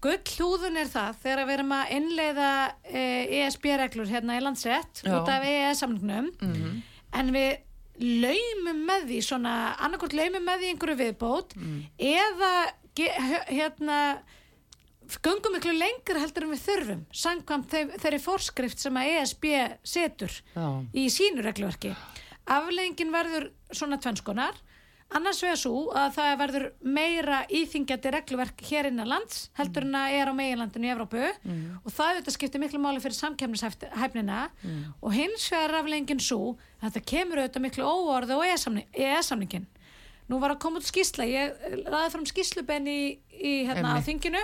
[0.00, 2.50] Gull húðun er það þegar við erum að innleiða
[2.86, 3.00] e,
[3.40, 5.16] ESB-reglur hérna í landsett Já.
[5.18, 6.82] út af EES-samningnum Mhm.
[7.18, 7.56] en við
[7.98, 11.80] laumum með því svona, annarkort laumum með því einhverju viðbót Mm.
[11.98, 12.72] eða
[13.48, 13.98] hérna
[15.24, 19.44] göngum miklu lengur heldur en við þurfum samkvæmt þeir, þeirri forskrift sem að ESB
[19.82, 20.84] setur Já.
[20.94, 21.96] í sínu regluverki
[22.46, 24.54] afleggingin verður svona tvennskonar
[25.16, 30.18] annars vegar svo að það verður meira íþingjandi regluverk hér innan lands heldur en að
[30.18, 31.24] er á meginlandinu í Evrópu.
[31.84, 34.42] Og það auðvitað skiptir miklu máli fyrir samkemnishæfnina
[35.00, 39.68] og hins vegar afleggingin svo að þetta kemur auðvitað miklu óorð og EES-samningin
[40.28, 41.54] Nú var að koma út skýsla, ég
[41.88, 43.00] ræði fram skýslubenn í,
[43.32, 44.08] í hérna á Einmitt.
[44.10, 44.42] þinginu.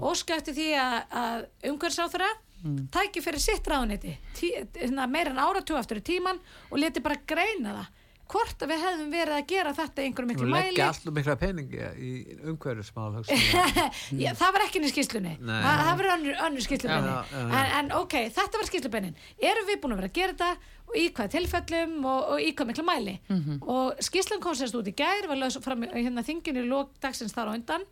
[0.00, 1.42] Og skæfti því að, að
[1.72, 2.30] umhverfsáþara
[2.62, 2.78] mm.
[2.94, 6.40] tæki fyrir sitt ráðuniti tí, hérna, meira en áratú aftur í tíman
[6.70, 7.92] og leti bara greina það
[8.32, 11.82] hvort að við hefðum verið að gera þetta Nú miklu mæli leggja alltaf mikla peningi
[12.02, 12.10] í.
[14.24, 15.58] Já, það var ekki inn í skýslunni Nei.
[15.62, 17.60] Þa, það var önnur, önnur skýslubenni Já, já, já.
[17.60, 19.20] en, en ok, þetta var skýslubennin
[19.50, 22.50] erum við búin að vera að gera þetta og í hvað tilfellum og, og í
[22.54, 23.56] hvað miklu mæli Mhm.
[23.62, 26.92] og skýslan kom sérst út í gær var lögð fram í- hérna þinginu í lók
[27.02, 27.86] dagsins þar á undan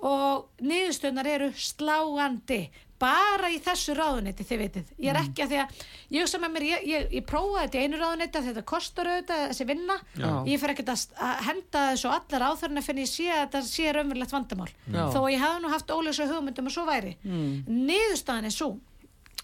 [0.00, 2.62] og niðurstöðnar eru sláandi
[3.00, 5.28] bara í þessu ráðuneyti þið vitið, ég er Mhm.
[5.30, 5.84] ekki að því að
[6.16, 9.08] ég hugsa með mér, ég, ég, ég prófaði þetta í einu ráðuneyti að þetta kostar
[9.10, 10.30] auðvitað þessi vinna Já.
[10.52, 13.92] ég fer ekkert að, að henda þessu allar áþörna finn ég sé að þetta sé
[13.96, 15.02] raunverulegt vandamál Já.
[15.10, 17.64] þó að ég hefði nú haft ólösa hugmyndum að svo væri mm.
[17.88, 18.70] niðurstaðan er svo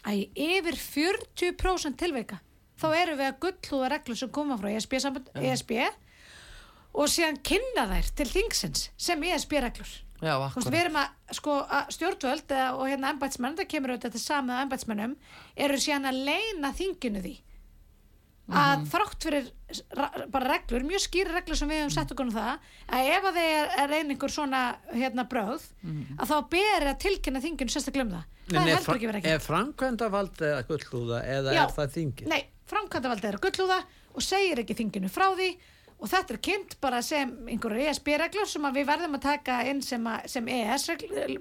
[0.07, 2.41] að í yfir 40% tilveika
[2.77, 5.73] þá eru við að gullhúða reglur sem koma frá ESB, samband, ESB
[6.97, 9.89] og síðan kynna þær til þingsins sem ESB reglur
[10.23, 10.71] Já, akkurat.
[10.73, 15.17] við erum að, sko, að stjórnvöld og hérna embætsmenn, það kemur auðvitað til samið embætsmennum,
[15.57, 17.35] eru síðan að leina þinginu því
[18.57, 19.47] að þrátt fyrir
[19.99, 22.61] ra- bara reglur, mjög skýri reglur sem við höfum sett okkur um það,
[22.95, 24.61] að ef að þeir er, ein einhver svona
[24.95, 25.65] hérna bröð
[26.21, 28.29] að þá beri að tilkynna þinginu sérstaklega um það.
[28.47, 29.33] Það En er heldur ekki verið ekki.
[29.35, 31.63] er framkvæmdavald eða gullúða eða Já.
[31.67, 32.29] er það þingið?
[32.31, 33.79] Nei, framkvæmdavaldið er að gullúða
[34.15, 35.49] og segir ekki þinginu frá því
[35.99, 39.81] og þetta er kynnt bara sem einhverju ESB-reglur sem að við verðum að taka inn
[39.83, 40.85] sem, að, sem ES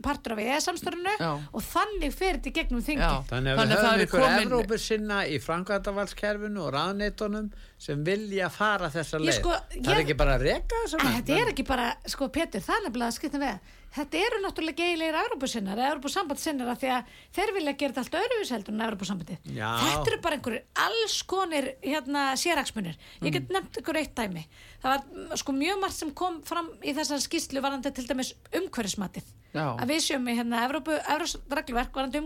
[0.01, 1.31] partur af ES-samstörnu Já.
[1.51, 2.85] og þannig fer þetta í gegnum Já.
[2.87, 3.09] þingi.
[3.33, 8.89] Þannig að við höfum ykkur komin- Evrópu sinna í framkvæmdavaldskærfinu og ráðneitunum sem vilja fara
[8.89, 9.39] þessa Ég leið.
[9.41, 12.29] sko, það er ég- ekki bara að reka þessa En þetta er ekki bara, sko
[12.29, 13.59] Petur, það er nefnilega að skipta við.
[13.95, 18.51] Þetta eru náttúrulega geilegir Európusinnar eða Európusambandssinnar af því að þeir vilja gera allt öðruvís
[18.51, 19.47] heldur en Európusambandið.
[19.55, 19.69] Já.
[19.85, 22.99] Þetta eru bara einhverjir alls konir hérna, séraksmunir.
[23.23, 24.43] Ég get nefnt ykkur eitt dæmi.
[24.83, 28.33] Það var mm, sko mjög margt sem kom fram í þessar skýslu varandi til dæmis
[28.51, 29.31] umhverfismatið.
[29.55, 32.19] Að við sjöum í hérna Evrópu, Evrópsreglverk varandi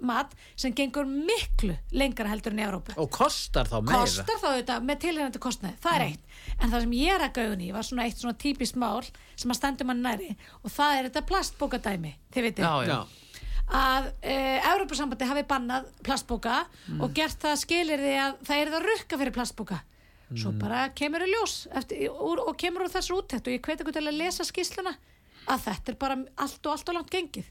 [0.00, 2.94] umhverfismat sem gengur miklu lengra heldur en í Evrópu.
[3.00, 4.00] Og kostar þá meira.
[4.02, 6.38] kostar þá þetta með tilhengandi kostnaði, það er eitt.
[6.58, 9.04] En það sem ég er að gauðin í var svona eitt svona típist mál
[9.36, 13.20] sem að stendur mann næri og það er þetta plastbókadæmi þið vitið, Já, já.
[13.64, 16.66] Að e, Európusambandi hafi bannað plastbóka
[17.00, 19.80] og gert það skilir því að það er það rukka fyrir plastbóka.
[20.34, 23.84] Svo bara kemur í ljós eftir, úr, og kemur úr þessu úttekt og ég hveti
[23.84, 24.92] ykkur til að lesa skýsluna
[25.48, 27.48] að þetta er bara allt og allt og langt gengið.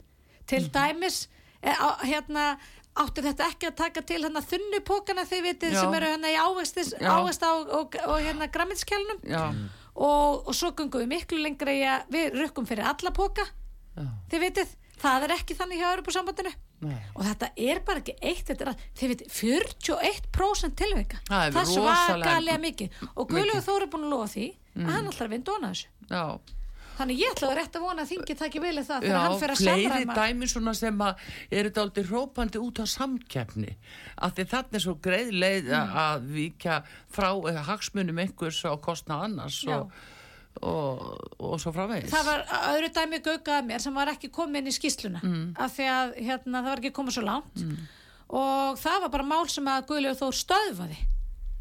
[0.49, 2.47] Til dæmis e, á, hérna
[2.93, 5.79] átti þetta ekki að taka til hérna þunnu pókana þið vitið Já.
[5.81, 7.09] sem eru hérna í ávextis, Já.
[7.15, 9.41] ávexta og, og, hérna grammitskjælnum Já,
[9.95, 14.05] og, og svo gungum við miklu lengra í að við rukkum fyrir alla póka já,
[14.29, 16.53] þið vitið, það er ekki þannig hjá Europasambandinu
[16.83, 16.97] Nei.
[17.15, 21.55] og þetta er bara ekki eitt þetta er að, þið vitið, 41% tilveika Það er
[21.57, 22.99] það svakalega mikið.
[23.15, 25.89] og Guðlegu Þóri er búin að lofa því að hann að vinda ona þessu.
[26.09, 26.23] Já.
[26.97, 29.23] Þannig ég ætla að rétt að vona að þingið taki vel í það Já, þegar
[29.23, 31.15] hann fyrir að fleiri samræma dæmi svona sem að
[31.51, 33.75] eru dálítið hrópandi út á samkeppni
[34.17, 35.95] af því þarna er svo greið leið Mm.
[36.03, 36.75] að víkja
[37.09, 39.79] frá eða hagsmunum einhvers á kostnað annars Já.
[39.79, 39.91] og,
[40.61, 41.01] og,
[41.39, 44.75] og svo framvegis það var öðru dæmi gaugað mér sem var ekki komið inn í
[44.77, 45.55] skýsluna Mm.
[45.57, 47.63] af því að hérna, það var ekki komið svo langt
[48.33, 50.97] og það var bara mál sem að Guðlegu Þór stöðvaði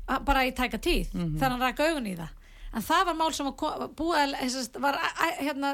[0.09, 1.39] að- bara í tæka tíð Mhm.
[1.39, 2.29] þegar hann rækka augun í það
[2.73, 5.71] en það var mál sem var ko- búið að var, æ- hérna,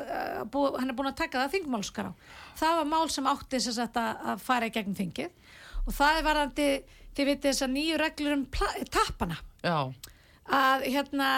[0.50, 2.12] búið, hann er búin að taka það þingmálskar á
[2.58, 3.98] það var mál sem átti þess að,
[4.32, 5.30] að fara í gegnum þingið.
[5.86, 6.68] Og það er varandi
[7.16, 8.46] þið vitið þess að nýju reglur um
[8.92, 9.36] tappana.
[9.62, 9.78] Já,
[10.58, 11.28] að hérna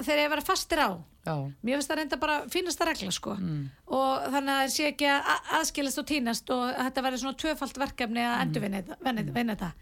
[0.00, 0.90] eru að vera fastir á.
[1.20, 1.34] Já.
[1.62, 3.34] mér finnst það reynda bara fínasta regla sko.
[3.92, 7.76] Og þannig að það sé ekki að aðskilast og tínast og þetta verði svona tvöfalt
[7.82, 8.62] verkefni að endur
[9.36, 9.72] vinna þetta.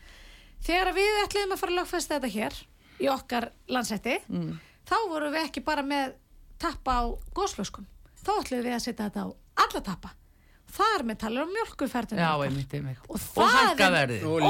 [0.67, 2.59] Þegar við ætluðum að fara að lögfesta þetta hér
[2.99, 4.17] í okkar landsætti
[4.89, 6.15] þá vorum við ekki bara með
[6.59, 7.05] tappa á
[7.37, 7.87] gósflöskum
[8.19, 9.29] þá ætluðum við að setja þetta á
[9.65, 10.15] alla tappa
[10.69, 11.53] þar með talar um
[12.45, 12.75] einmitt.
[13.09, 13.21] og, Og
[14.29, 14.43] og,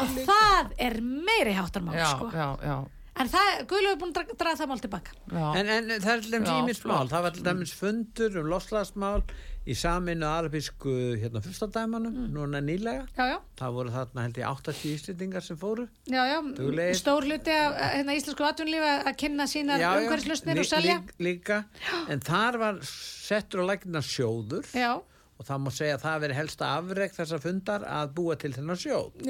[0.00, 2.30] Og það er meiri háttarmál Já, sko.
[2.32, 2.76] já, já.
[3.20, 5.10] En það, Guðlu er búin að dra- draga það mál tilbaka.
[5.58, 9.22] En, en það er til dæmis ímismál, það var til dæmis fundur um loslagsmál
[9.64, 10.92] í saminu arabísku
[11.22, 13.06] hérna fyrstadæmanum, núna nýlega.
[13.16, 15.86] já, já Það voru þarna held ég 80 íslendingar sem fóru.
[16.10, 16.98] Já, já, Duglegir.
[17.00, 20.98] stór hluti af hérna, íslensku atvinnlífi að kynna sínar umhverfislausnir lí- og selja.
[21.00, 21.64] lí- Líka,
[22.10, 26.34] en þar var settur á lækna sjóður Já, og það má segja að það veri
[26.34, 29.24] helsta afreg þessar fundar að búa til þennan sjóð.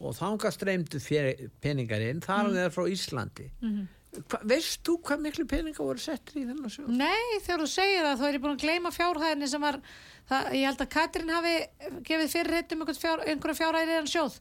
[0.00, 1.00] Og þangað streymdu
[1.60, 2.60] peningar inn, þar mm.
[2.64, 3.50] er frá Íslandi.
[3.60, 3.88] Mhm.
[4.10, 6.88] Hva, veist þú hvað miklu peningar voru settir í þennan sjóð?
[6.98, 9.78] nei, þegar þú segir það, þá er ég búin að gleyma fjárhæðinni sem var,
[10.26, 11.52] það, ég held að Katrín hafi
[12.08, 14.40] gefið fyrirheit um fjár, einhverja fjárhæðir en sjóð.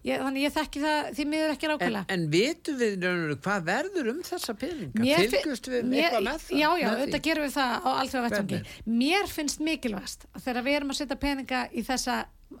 [0.00, 2.04] Ég, þannig ég þekki það því miður ekki En, rákvælega.
[2.14, 5.08] en vitum við raunveru, hvað verður um þessa peninga?
[5.34, 6.54] Fylgust við mér, eitthvað með það?
[6.56, 7.90] Já, já, auðvitað gerum við það á
[8.24, 8.60] vettfangi.
[8.62, 8.78] Hvernig?
[9.02, 12.16] Mér finnst mikilvægast að þegar við erum að setja peninga í þessa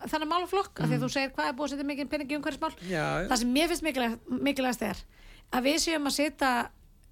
[0.06, 0.82] þannig málaflokk, mm.
[0.82, 3.04] af því að þú segir hvað er búið að setja mikið pening í umhverfismál, Já,
[3.30, 3.86] það sem mér finnst
[4.48, 5.02] mikilvægast er
[5.50, 6.52] að við séum að setja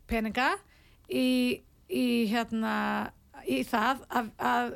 [0.08, 0.48] peninga
[1.10, 1.28] í,
[1.88, 2.74] í hérna
[3.48, 4.74] í það að, að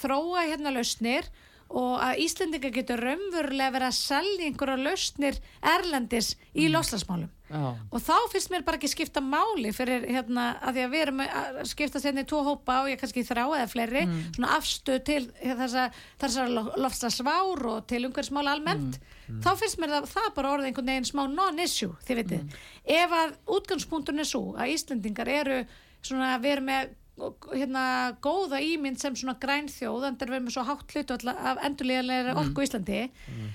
[0.00, 1.28] þróa hérna lausnir
[1.74, 5.40] og að Íslendinga getur raunverulega verið að selja einhverja lausnir
[5.74, 6.74] erlendis í mm.
[6.76, 7.74] loslasmálum Já.
[7.74, 11.22] og þá finnst mér bara ekki skipta máli fyrir hérna að því að við erum
[11.24, 14.04] að skipta sérni í tvo hópa og ég kannski þrá eða fleiri
[14.36, 15.84] svona afstöð til þessa,
[16.22, 18.98] þessa lofslagsvár og til umhverfismála almennt.
[19.44, 22.58] Þá finnst mér það, það bara orðið einhvern veginn smá non-issue þið vitið.
[22.96, 25.62] Ef að útgangspunkturinn er svo að Íslendingar eru
[26.04, 27.84] svona við erum með hérna
[28.24, 32.34] góða ímynd sem svona grænþjóð en það er við með svo hátt hlut af endurlega
[32.40, 33.02] orku í Íslandi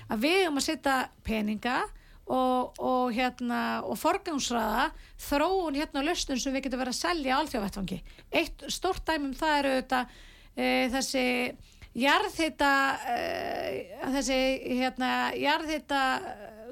[0.08, 0.94] að við erum að setja
[1.26, 1.76] peninga
[2.30, 4.88] og, og hérna og forgangsraða
[5.20, 8.00] þróun hérna lausnum sem við getum verið að selja á alþjóðvettfangi.
[8.40, 10.02] Eitt stórt dæmum það eru þetta
[10.54, 11.24] e, þessi
[12.00, 12.72] jarðhita
[13.12, 13.18] e,
[14.16, 14.40] þessi
[14.78, 16.02] hérna jarðhita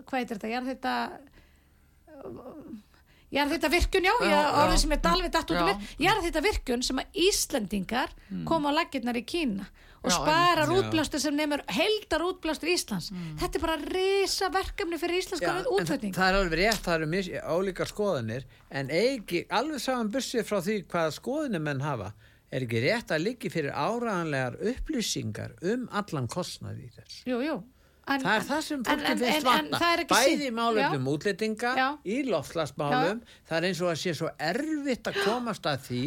[0.09, 2.84] hvað heitir þetta, jarðhita jarðhita
[3.31, 4.53] virkun, já, Já, já.
[4.62, 5.74] orðið sem er dalvið datt út um Já.
[5.74, 5.91] mér.
[6.07, 8.14] Jarðhita virkun sem að Íslendingar
[8.49, 9.66] koma á laggirnar í Kína
[9.99, 13.11] og Já, sparar útblástur sem nefnir heldar útblástur Íslands.
[13.41, 16.14] Þetta er bara risa verkefni fyrir íslenska Já, en útflutning.
[16.14, 17.09] það er alveg rétt, það eru
[17.59, 22.12] ólíkar skoðanir en ekki, alveg saman bussið frá því hvaða skoðanir menn hafa.
[22.49, 27.59] Er ekki rétt að liggi fyrir áraðanlegar upplýsingar um allan kostnað í þess jú, jú
[28.09, 29.81] En, það er það sem fólki finnst vatna
[30.13, 31.89] bæði í málefnum útlendinga Já.
[32.09, 36.03] í loftslagsmálum það er eins og að sé svo erfitt að komast að því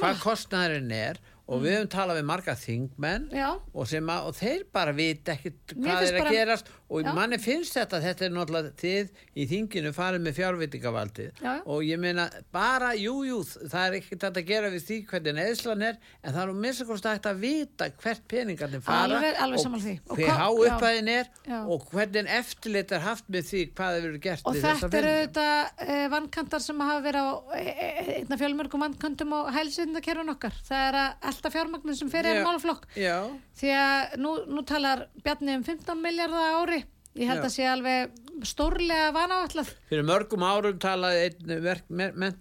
[0.00, 1.22] hvað kostnaðurinn er.
[1.44, 6.06] Og við höfum talað við marga þingmenn og, að, og þeir bara vit Mér hvað
[6.06, 7.12] er að gerast og Já.
[7.16, 11.62] manni finnst þetta þetta er náttúrulega þið í þinginu farið með fjárvitingavaldið Já, já.
[11.66, 15.84] og ég meina bara, jú, jú, það er ekkert að gera við því hvernig neðslan
[15.88, 16.92] er en það er um minnst að
[17.34, 19.94] að vita hvert peningarnir fara Alveg- alveg og.
[20.08, 21.58] Og hver há upphæðin er Já.
[21.66, 25.46] og hvernig eftirlit er haft með því hvað hefur verið gert og þetta eru þetta
[25.88, 30.86] e, vannkantar sem hafa verið á e, e, einna fjölmörgum vannkantum á hælsindakerfun okkar það
[30.88, 32.38] er að elda fjármagnin sem Já.
[32.38, 33.16] er málaflokk Já,
[33.58, 36.83] því að nú, nú talar Bjarni um 15 miljardar ári
[37.14, 37.46] ég held Já.
[37.48, 38.10] að sé alveg
[38.44, 41.86] stórlega vanáallað fyrir mörgum árum talaði einn verk,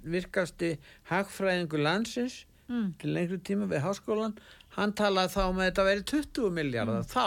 [0.03, 0.76] virkasti
[1.11, 2.93] hagfræðingur landsins Mm.
[2.97, 4.32] til lengri tíma við háskólan
[4.78, 7.26] hann talaði þá með þetta verið 20 miljardar þá,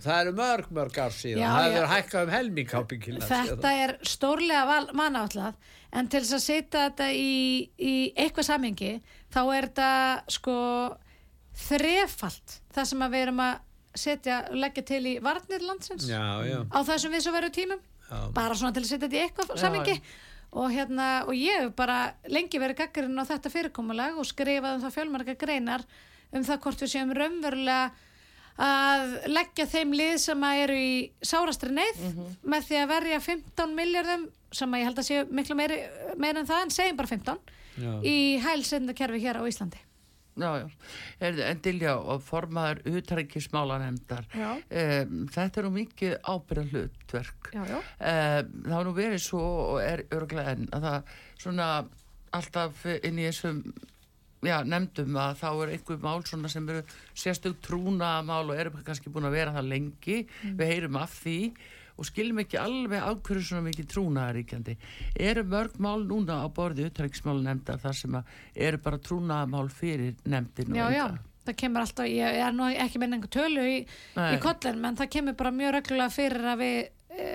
[0.00, 1.44] það eru mörg mörg ár síðan, Mm.
[1.44, 5.54] Já, það hefur hækkað um helming ábyggilega þetta er stórlega vanáallað
[5.92, 8.92] en til þess að setja þetta í, í eitthvað samhengi
[9.30, 9.90] þá er þetta
[10.32, 10.56] sko
[11.68, 13.60] þrefalt það sem að við erum að
[13.94, 16.06] setja, leggja til í varnir landsins.
[16.08, 17.80] Já, já, á þessum við svo veru tímum.
[18.12, 18.28] Já.
[18.34, 19.92] bara svona til að setja þetta í eitthvað samingi
[20.52, 24.82] og hérna, og ég hef bara lengi verið gaggarinn á þetta fyrirkomulag og skrifað um
[24.82, 25.84] það fjölmarga greinar
[26.32, 27.86] um það hvort við séum raunverulega
[28.60, 30.92] að leggja þeim lið sem að eru í
[31.24, 32.02] sárastri neyð
[32.44, 35.78] með því að verja 15 miljardum sem að ég held að séu miklu meiri,
[36.20, 37.40] meira en það en segjum bara 15
[37.80, 37.92] Já.
[38.04, 39.80] í hælsendakerfi hér á Íslandi
[40.40, 40.66] Já, já,
[41.20, 47.64] en Dilja og formaður utrækismálanemdar um, þetta er nú mikið ábyrða hlutverk Já.
[47.76, 49.42] Um, það har nú verið svo
[49.74, 51.68] og er örglega enn að það svona
[52.32, 53.60] alltaf inn í þessum
[54.42, 58.72] já, nefndum að þá er einhver mál svona sem eru sérstök trúna mál og eru
[58.86, 60.18] kannski búin að vera það lengi.
[60.42, 61.36] Við heyrum af því
[61.96, 64.76] og skiljum ekki alveg ákveður svona mikið trúnaðaríkjandi
[65.28, 68.16] eru mörg mál núna á borði utrækismál nefndar þar sem
[68.54, 71.06] eru bara trúnaðamál fyrir nefndin já, já,
[71.46, 73.78] það kemur alltaf ég er nú ekki með einhver tölu í,
[74.16, 76.78] í kollin, menn það kemur bara mjög reglulega fyrir að við
[77.12, 77.26] e,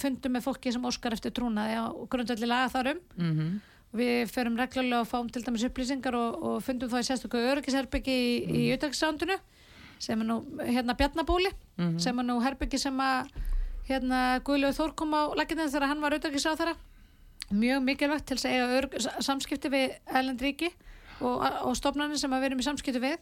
[0.00, 3.56] fundum með fólki sem óskar eftir trúnaði á grundvelli laga þarum mm -hmm.
[4.00, 8.14] við ferum reglulega og fáum til dæmis upplýsingar og, og fundum þá í sérstöku öryggisherbyggi
[8.14, 8.54] í, mm.
[8.54, 9.38] í utrækissándunu
[9.98, 11.98] sem er nú hérna Bjarnabóli mm -hmm.
[11.98, 13.30] sem er nú herbyggi sem að
[13.88, 16.76] hérna Guðljóð Þór kom á lækina þegar hann var auðvitað á þeirra
[17.54, 20.70] mjög mikilvægt til að eiga samskipti við Ælendríki
[21.20, 23.18] og, og stofnarnir sem að verum í samskipti við.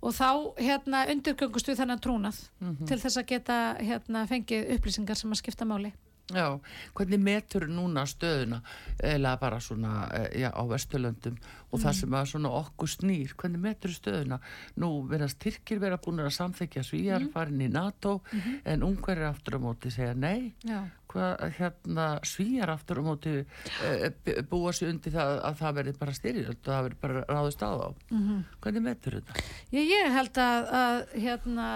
[0.00, 2.86] Og þá hérna undirgöngust við þennan trúnað mm -hmm.
[2.88, 5.92] til þess að geta hérna fengið upplýsingar sem að skipta máli
[6.30, 6.60] Já,
[6.94, 8.60] hvernig metur núna stöðuna
[9.02, 11.38] eða bara svona eh, já, á Vesturlöndum
[11.70, 11.82] og mm.
[11.84, 14.40] það sem að svona okkur snýr, hvernig metur stöðuna
[14.80, 17.32] nú verðast Tyrkir vera búin að samþekja svíjar, mm.
[17.34, 18.60] farin í NATO mm -hmm.
[18.64, 20.54] en ungverðir aftur á móti segja nei
[21.10, 23.32] hvað hérna svíjar aftur á móti
[23.82, 27.62] e, búa sér undir það að það verði bara styrjöld og það verði bara ráðist
[27.62, 28.44] á þá -hmm.
[28.60, 29.32] hvernig metur þetta?
[29.72, 31.66] Ég, ég held að, að hérna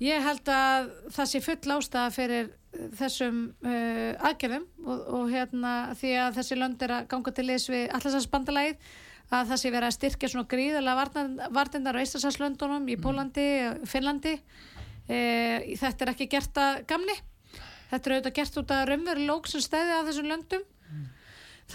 [0.00, 6.16] ég held að það sé full ástæða fyrir þessum uh, aðgerðum og, og hérna því
[6.22, 8.76] að þessi lönd er að ganga til liðs við allarsasbandalæð
[9.30, 13.02] að það sé verið að styrkja svona gríðarlega vartindar á Íslandsalslöndunum í mm.
[13.04, 13.46] Pólandi,
[13.90, 14.34] Finnlandi
[15.06, 15.20] e,
[15.78, 17.14] þetta er ekki gert að gamni
[17.90, 21.06] þetta er auðvitað gert út af raunveru lók sem stæði á þessum löndum mm.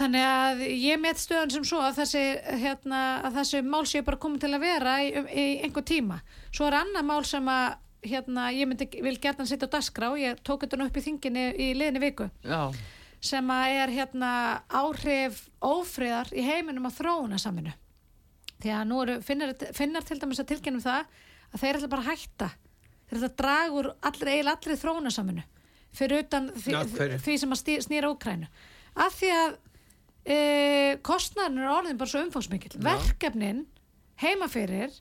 [0.00, 2.26] þannig að ég met stöðan sem svo að þessi,
[2.60, 6.20] hérna, að þessi mál séu bara komið til að vera í, í einhver tíma
[6.50, 7.80] svo er annað mál sem að
[8.10, 11.72] hérna, ég myndi, vil gætna setja á dasgrá, ég tók þetta upp í þinginni í
[11.76, 12.30] liðinni viku.
[12.44, 12.72] Já.
[13.20, 14.30] sem að er hérna
[14.68, 17.72] áhrif ófriðar í heiminum á þróuna saminu
[18.60, 21.08] því að nú eru, finnar, finnar til dæmis að tilkynum það
[21.52, 22.48] að þeir ætla bara að hætta.
[23.06, 25.44] Þeir ætla að draga úr allir eil allir þróuna saminu
[25.96, 26.74] fyrir utan því,
[27.24, 28.48] því sem að snýra Úkrænu
[29.00, 29.56] af því að
[30.26, 30.38] e,
[31.06, 33.64] kostnæðin er orðin bara svo umfóksmikil verkefnin
[34.20, 34.94] heimaferir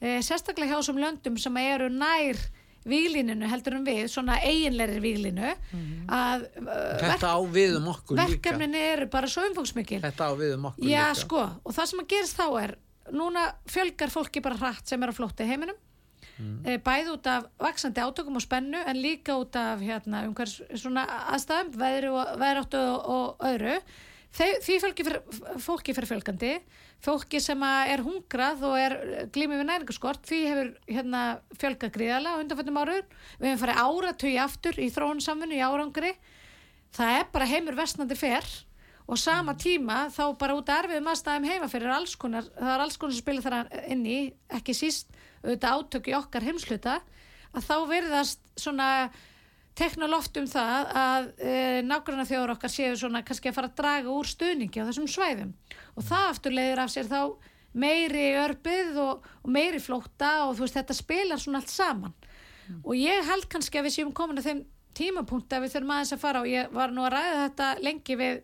[0.00, 2.40] e, sérstaklega hjá þessum löndum sem eru nær
[2.86, 5.94] výlininu heldur um við, svona eiginleiri výlinu mm.
[6.12, 8.28] að uh, þetta á við um okkur líka.
[8.30, 11.16] verkefnin eru bara svo umfóksmikil þetta á við um okkur já líka.
[11.24, 12.76] sko, og það sem að gerist þá er
[13.16, 15.78] núna fjölgar fólki bara hratt sem er á flótti heiminum.
[16.36, 16.56] Mm.
[16.68, 21.06] e, bæð út af vaksandi átökum og spennu en líka út af hérna, umhvers svona
[21.32, 23.78] aðstæðum veðri og veðráttu og, og öðru.
[24.36, 24.76] Því
[25.64, 26.50] fólki fyrir fjölgandi
[27.04, 28.94] fólki sem er hungrað og er
[29.34, 31.24] glímið við næringarskort því hefur hérna,
[31.60, 33.04] fjölga gríðala á undanfjöndum áraður
[33.40, 36.14] við hefum farið áratögi aftur í þróunsamfunnu í árangri
[36.96, 38.48] það er bara heimur vestnandi fer
[39.06, 39.60] og sama mm.
[39.62, 43.14] tíma þá bara út af erfiðum aðstæðum heima fyrir alls konar það er alls konar
[43.14, 44.18] sem spilir þar inn í
[44.58, 45.12] ekki síst
[45.44, 46.98] auðvitað átök í okkar heimsluta
[47.56, 48.88] að þá verðast svona
[49.76, 54.14] teknolóft um það að e, nákvæmlega þjóður okkar séu svona kannski að fara að draga
[54.14, 55.52] úr stuðningi á þessum svæðum.
[55.96, 57.20] Og það aftur leiðir af sér þá
[57.76, 62.16] meiri örbið og, og meiri flótta og þú veist þetta spilar svona allt saman.
[62.66, 62.80] Mm.
[62.82, 64.62] og ég held kannski að við séum komin að þeim
[64.96, 68.16] tímapunkt að við þurfum aðeins að fara og ég var nú að ræða þetta lengi
[68.18, 68.40] við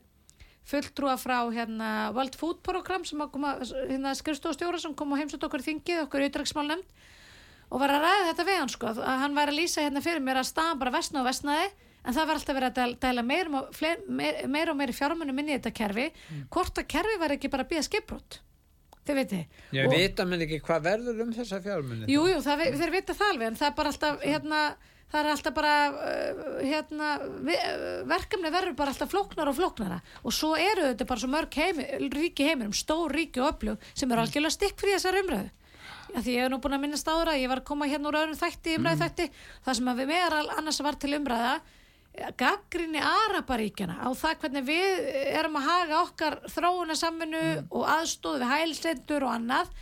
[0.69, 5.43] fulltrúa frá hérna World Food Program sem að koma hérna skrifstofstjóra sem kom og heimsut
[5.43, 7.01] okkur þingið okkur auðdragsmál nefnd
[7.73, 10.23] og var að ræða þetta við hann sko að hann var að lýsa hérna fyrir
[10.25, 11.67] mér að staðan bara vestna og vestnaði
[12.03, 13.83] en það var alltaf verið að dæla meir og
[14.19, 16.47] meir, meir, meir fjármunum inn í þetta kerfi mm.
[16.53, 18.41] hvort að kerfi var ekki bara að býja skipbrot
[19.07, 19.45] þið veitir
[19.75, 23.17] ég og, veit að menn ekki hvað verður um þessa fjármunum jújú jú, þeir vita
[23.19, 24.61] það alveg en það er bara alltaf hérna,
[25.13, 27.09] það er alltaf bara uh, hérna,
[28.13, 29.99] verkefni verður bara alltaf flóknar og flóknara.
[30.25, 34.09] Og svo eru þetta bara svo mörg heimi, ríki heiminum stór ríki og öflug sem
[34.09, 35.51] eru algjörlega stikk fyrir þessar umröðu
[36.13, 38.19] að því ég hef nú búin að minnast ára ég var að koma hérna úr
[38.23, 39.05] öðrum þætti, umræðu mm.
[39.05, 39.29] þætti
[39.65, 41.55] það sem að við meðal annars var til umræða
[42.37, 47.71] gaggrinni Araparíkjana á það hvernig við erum að haga okkar þróunasaminu mm.
[47.73, 49.73] og aðstóðu við hælsendur og annað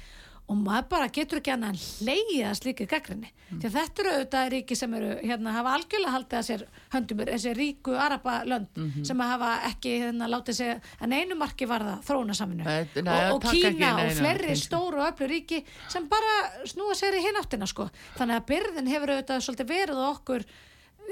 [0.51, 3.29] og maður bara getur ekki annað en leiða slíkið gaggrinni.
[3.51, 3.59] Mm.
[3.61, 7.23] Því að þetta eru auðvitað ríki sem eru, hérna, hafa algjörlega haldið að sér höndum,
[7.29, 9.05] þessi ríku Araba-lönd mm -hmm.
[9.11, 12.65] sem hafa ekki, hérna, látið sér að einu marki varða þróuna saminu.
[12.67, 16.35] Og, og Kína og fleiri stóru og öllu ríki sem bara
[16.65, 17.89] snúa sér í hináttina, sko.
[18.19, 20.45] Þannig að byrðin hefur auðvitað svolítið verið okkur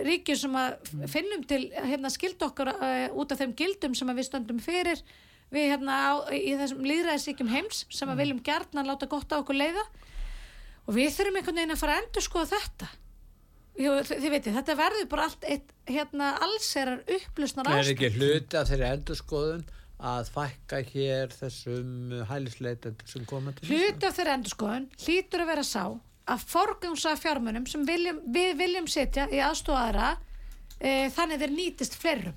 [0.07, 0.77] ríki sem að
[1.11, 5.03] finnum til, hérna, skild okkar uh, út af þeim gildum sem við stöndum fyrir
[5.55, 8.23] við hérna á, í þessum líðræðisíkjum heims sem að mm.
[8.23, 9.85] viljum gertna láta gott á okkur leiða
[10.89, 12.91] og við þurfum einhvern veginn að fara að endur skoða þetta
[13.79, 17.77] Jú, þið veitir, þetta verður bara allt eitt, hérna, allserar upplusnar ástæð.
[17.77, 19.61] Það er ekki hluti að þeirri endur skoðun
[20.09, 25.51] að fækka hér þessum hælisleitendur sem koma til Hluti af þeirri endur skoðun hlýtur að
[25.53, 25.83] vera sá
[26.29, 30.13] að forgangsa fjármunum sem viljum, við viljum setja í aðstóðaðra
[30.79, 32.37] e, þannig þeir nýtist fleirum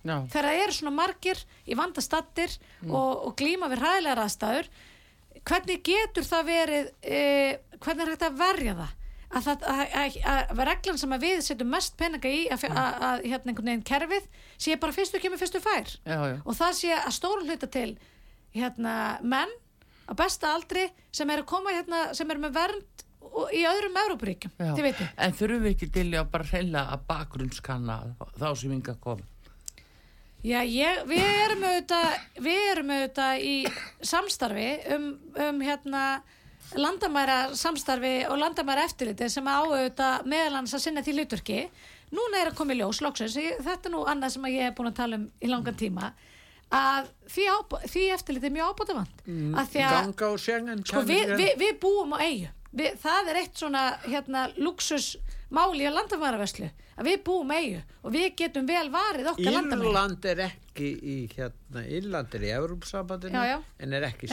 [0.00, 2.54] Já, þegar það eru svona margir í vandastattir
[2.88, 4.70] og, og glíma við hræðilegar aðstæður
[5.46, 7.20] hvernig getur það verið e,
[7.80, 8.96] hvernig er hægt að verja það?
[9.30, 13.26] Að, það, að, að, að reglan sem við setjum mest peninga í að, að, að
[13.30, 14.24] hérna einhvern veginn kerfið
[14.58, 15.92] sé bara fyrstu kemur fyrstu fær.
[16.02, 16.34] Já, já.
[16.42, 17.92] og það sé að stórum hluta til
[18.56, 19.52] hérna menn
[20.10, 23.06] á besta aldri sem eru hérna sem eru með vernd
[23.54, 24.56] í öðrum Európaríkjum,
[25.14, 27.98] En þurfum við ekki til að bara hreinlega að bakgrunnskanna
[28.34, 29.22] þá sem yngar kom
[30.40, 33.56] Já, ég, við erum auðvitað, við erum auðvitað í
[34.08, 36.04] samstarfi um, um hérna
[36.80, 41.60] landamæra samstarfi og landamæra eftirliti sem á auðvitað meðalans að sinna því hlutverki.
[42.14, 44.90] Núna er að koma í ljós, loksins, þetta er nú annað sem ég hef búin
[44.90, 46.08] að tala um í langan tíma,
[46.74, 47.44] að því,
[47.84, 49.20] því eftirliti er mjög ábútafand.
[49.26, 52.50] Mm, Ganga og sjengen sko, við, við, við búum á eigu.
[53.02, 54.48] Það er eitt svona hérna,
[55.50, 56.68] luxusmáli á landamæraveslu
[57.00, 59.88] að við búum eigu og við getum vel varið okkar landamæri.
[59.90, 62.50] Írland er ekki í hérna, Írland er í
[63.48, 63.56] já.
[63.80, 64.28] en er ekki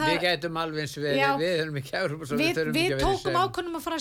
[0.00, 1.30] það- við gætum alveg eins Já.
[1.38, 3.96] við erum ekki Európsambandinu við, við tókum ákvörnum að fara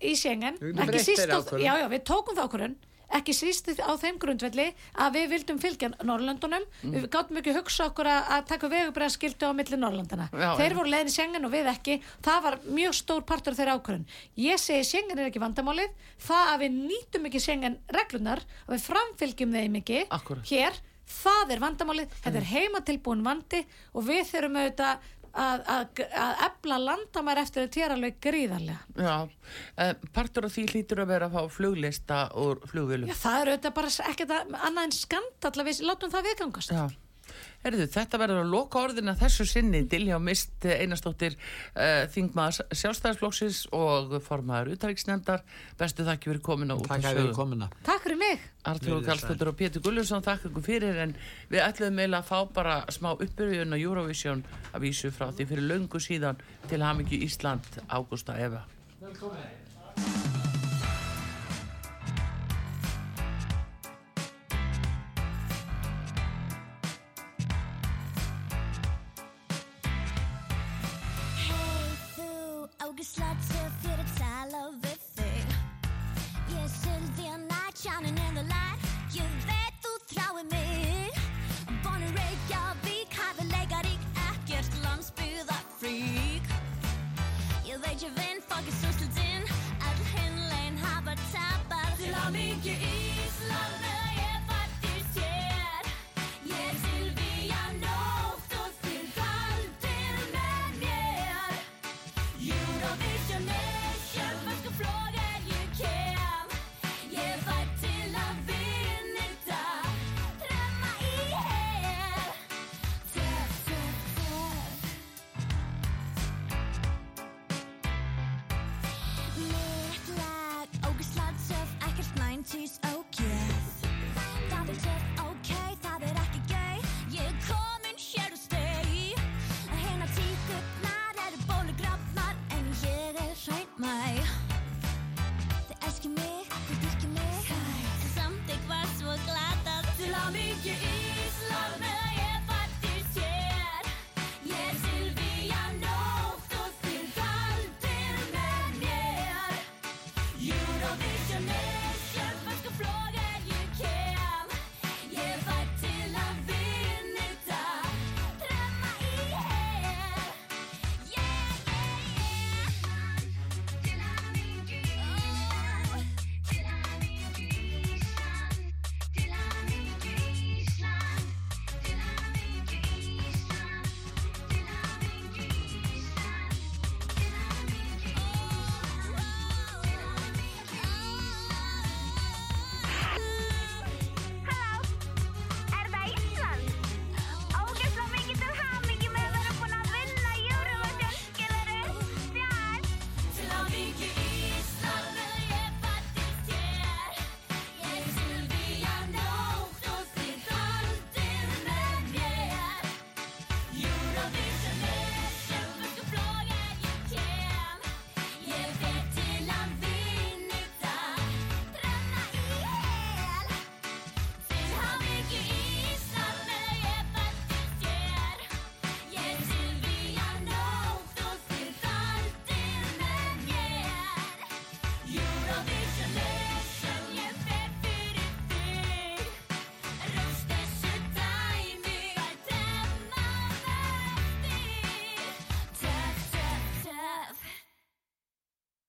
[0.00, 0.14] í
[0.60, 2.76] Við getum ekki síst á, já, já, við tókum það ákvörðun
[3.18, 4.66] ekki síst á þeim grundvelli
[5.02, 6.92] að við vildum fylgja Norrlöndunum Mm.
[6.94, 10.76] við gáttum ekki hugsa okkur að, að taka vegubræðskildu á milli Norrlöndana Já, þeir já.
[10.78, 11.96] voru leiðin í Schengen og við ekki.
[12.22, 14.06] Það var mjög stór partur af þeirra ákvörðun.
[14.40, 15.90] Ég segi Schengen er ekki vandamálið.
[16.24, 20.46] Það að við nýtum ekki Schengen reglunar og við framfylgjum þeim ekki Akkúrat.
[20.48, 20.78] hér,
[21.10, 22.12] það er vandamálið.
[22.22, 27.84] Þetta er heimatilbúin vandi og við þurfum auðvitað að, að, að efla landamær eftir þetta
[27.86, 28.80] er alveg gríðarlega.
[28.96, 29.16] Já,
[29.76, 33.08] eh, partur af því hlýtur að vera að fá fluglista úr flugvélum.
[33.12, 36.74] Já, það er auðvitað bara ekkert að- annað en skandall að við látum það viðgangast.
[36.74, 36.88] Já,
[37.60, 39.82] Herðu, þetta verður að loka orðina þessu sinni.
[39.90, 45.44] Dilja Mist Einarstóttir uh, Þingmaður sjálfstæðisflokksins og formaður utarriksnefndar
[45.80, 47.68] bestu þakki fyrir komin á út Takk að við komuna.
[47.84, 48.48] Takk fyrir mig.
[48.70, 51.16] Artur Karlsdóttir og Pétur Gulluðsson þakka ykkur fyrir en
[51.52, 55.68] við ætlum meila að fá bara smá uppbyrjun á Eurovision að vísu frá því fyrir
[55.68, 58.64] löngu síðan til hamingju Ísland Ágústa Eva.
[59.00, 60.49] Hey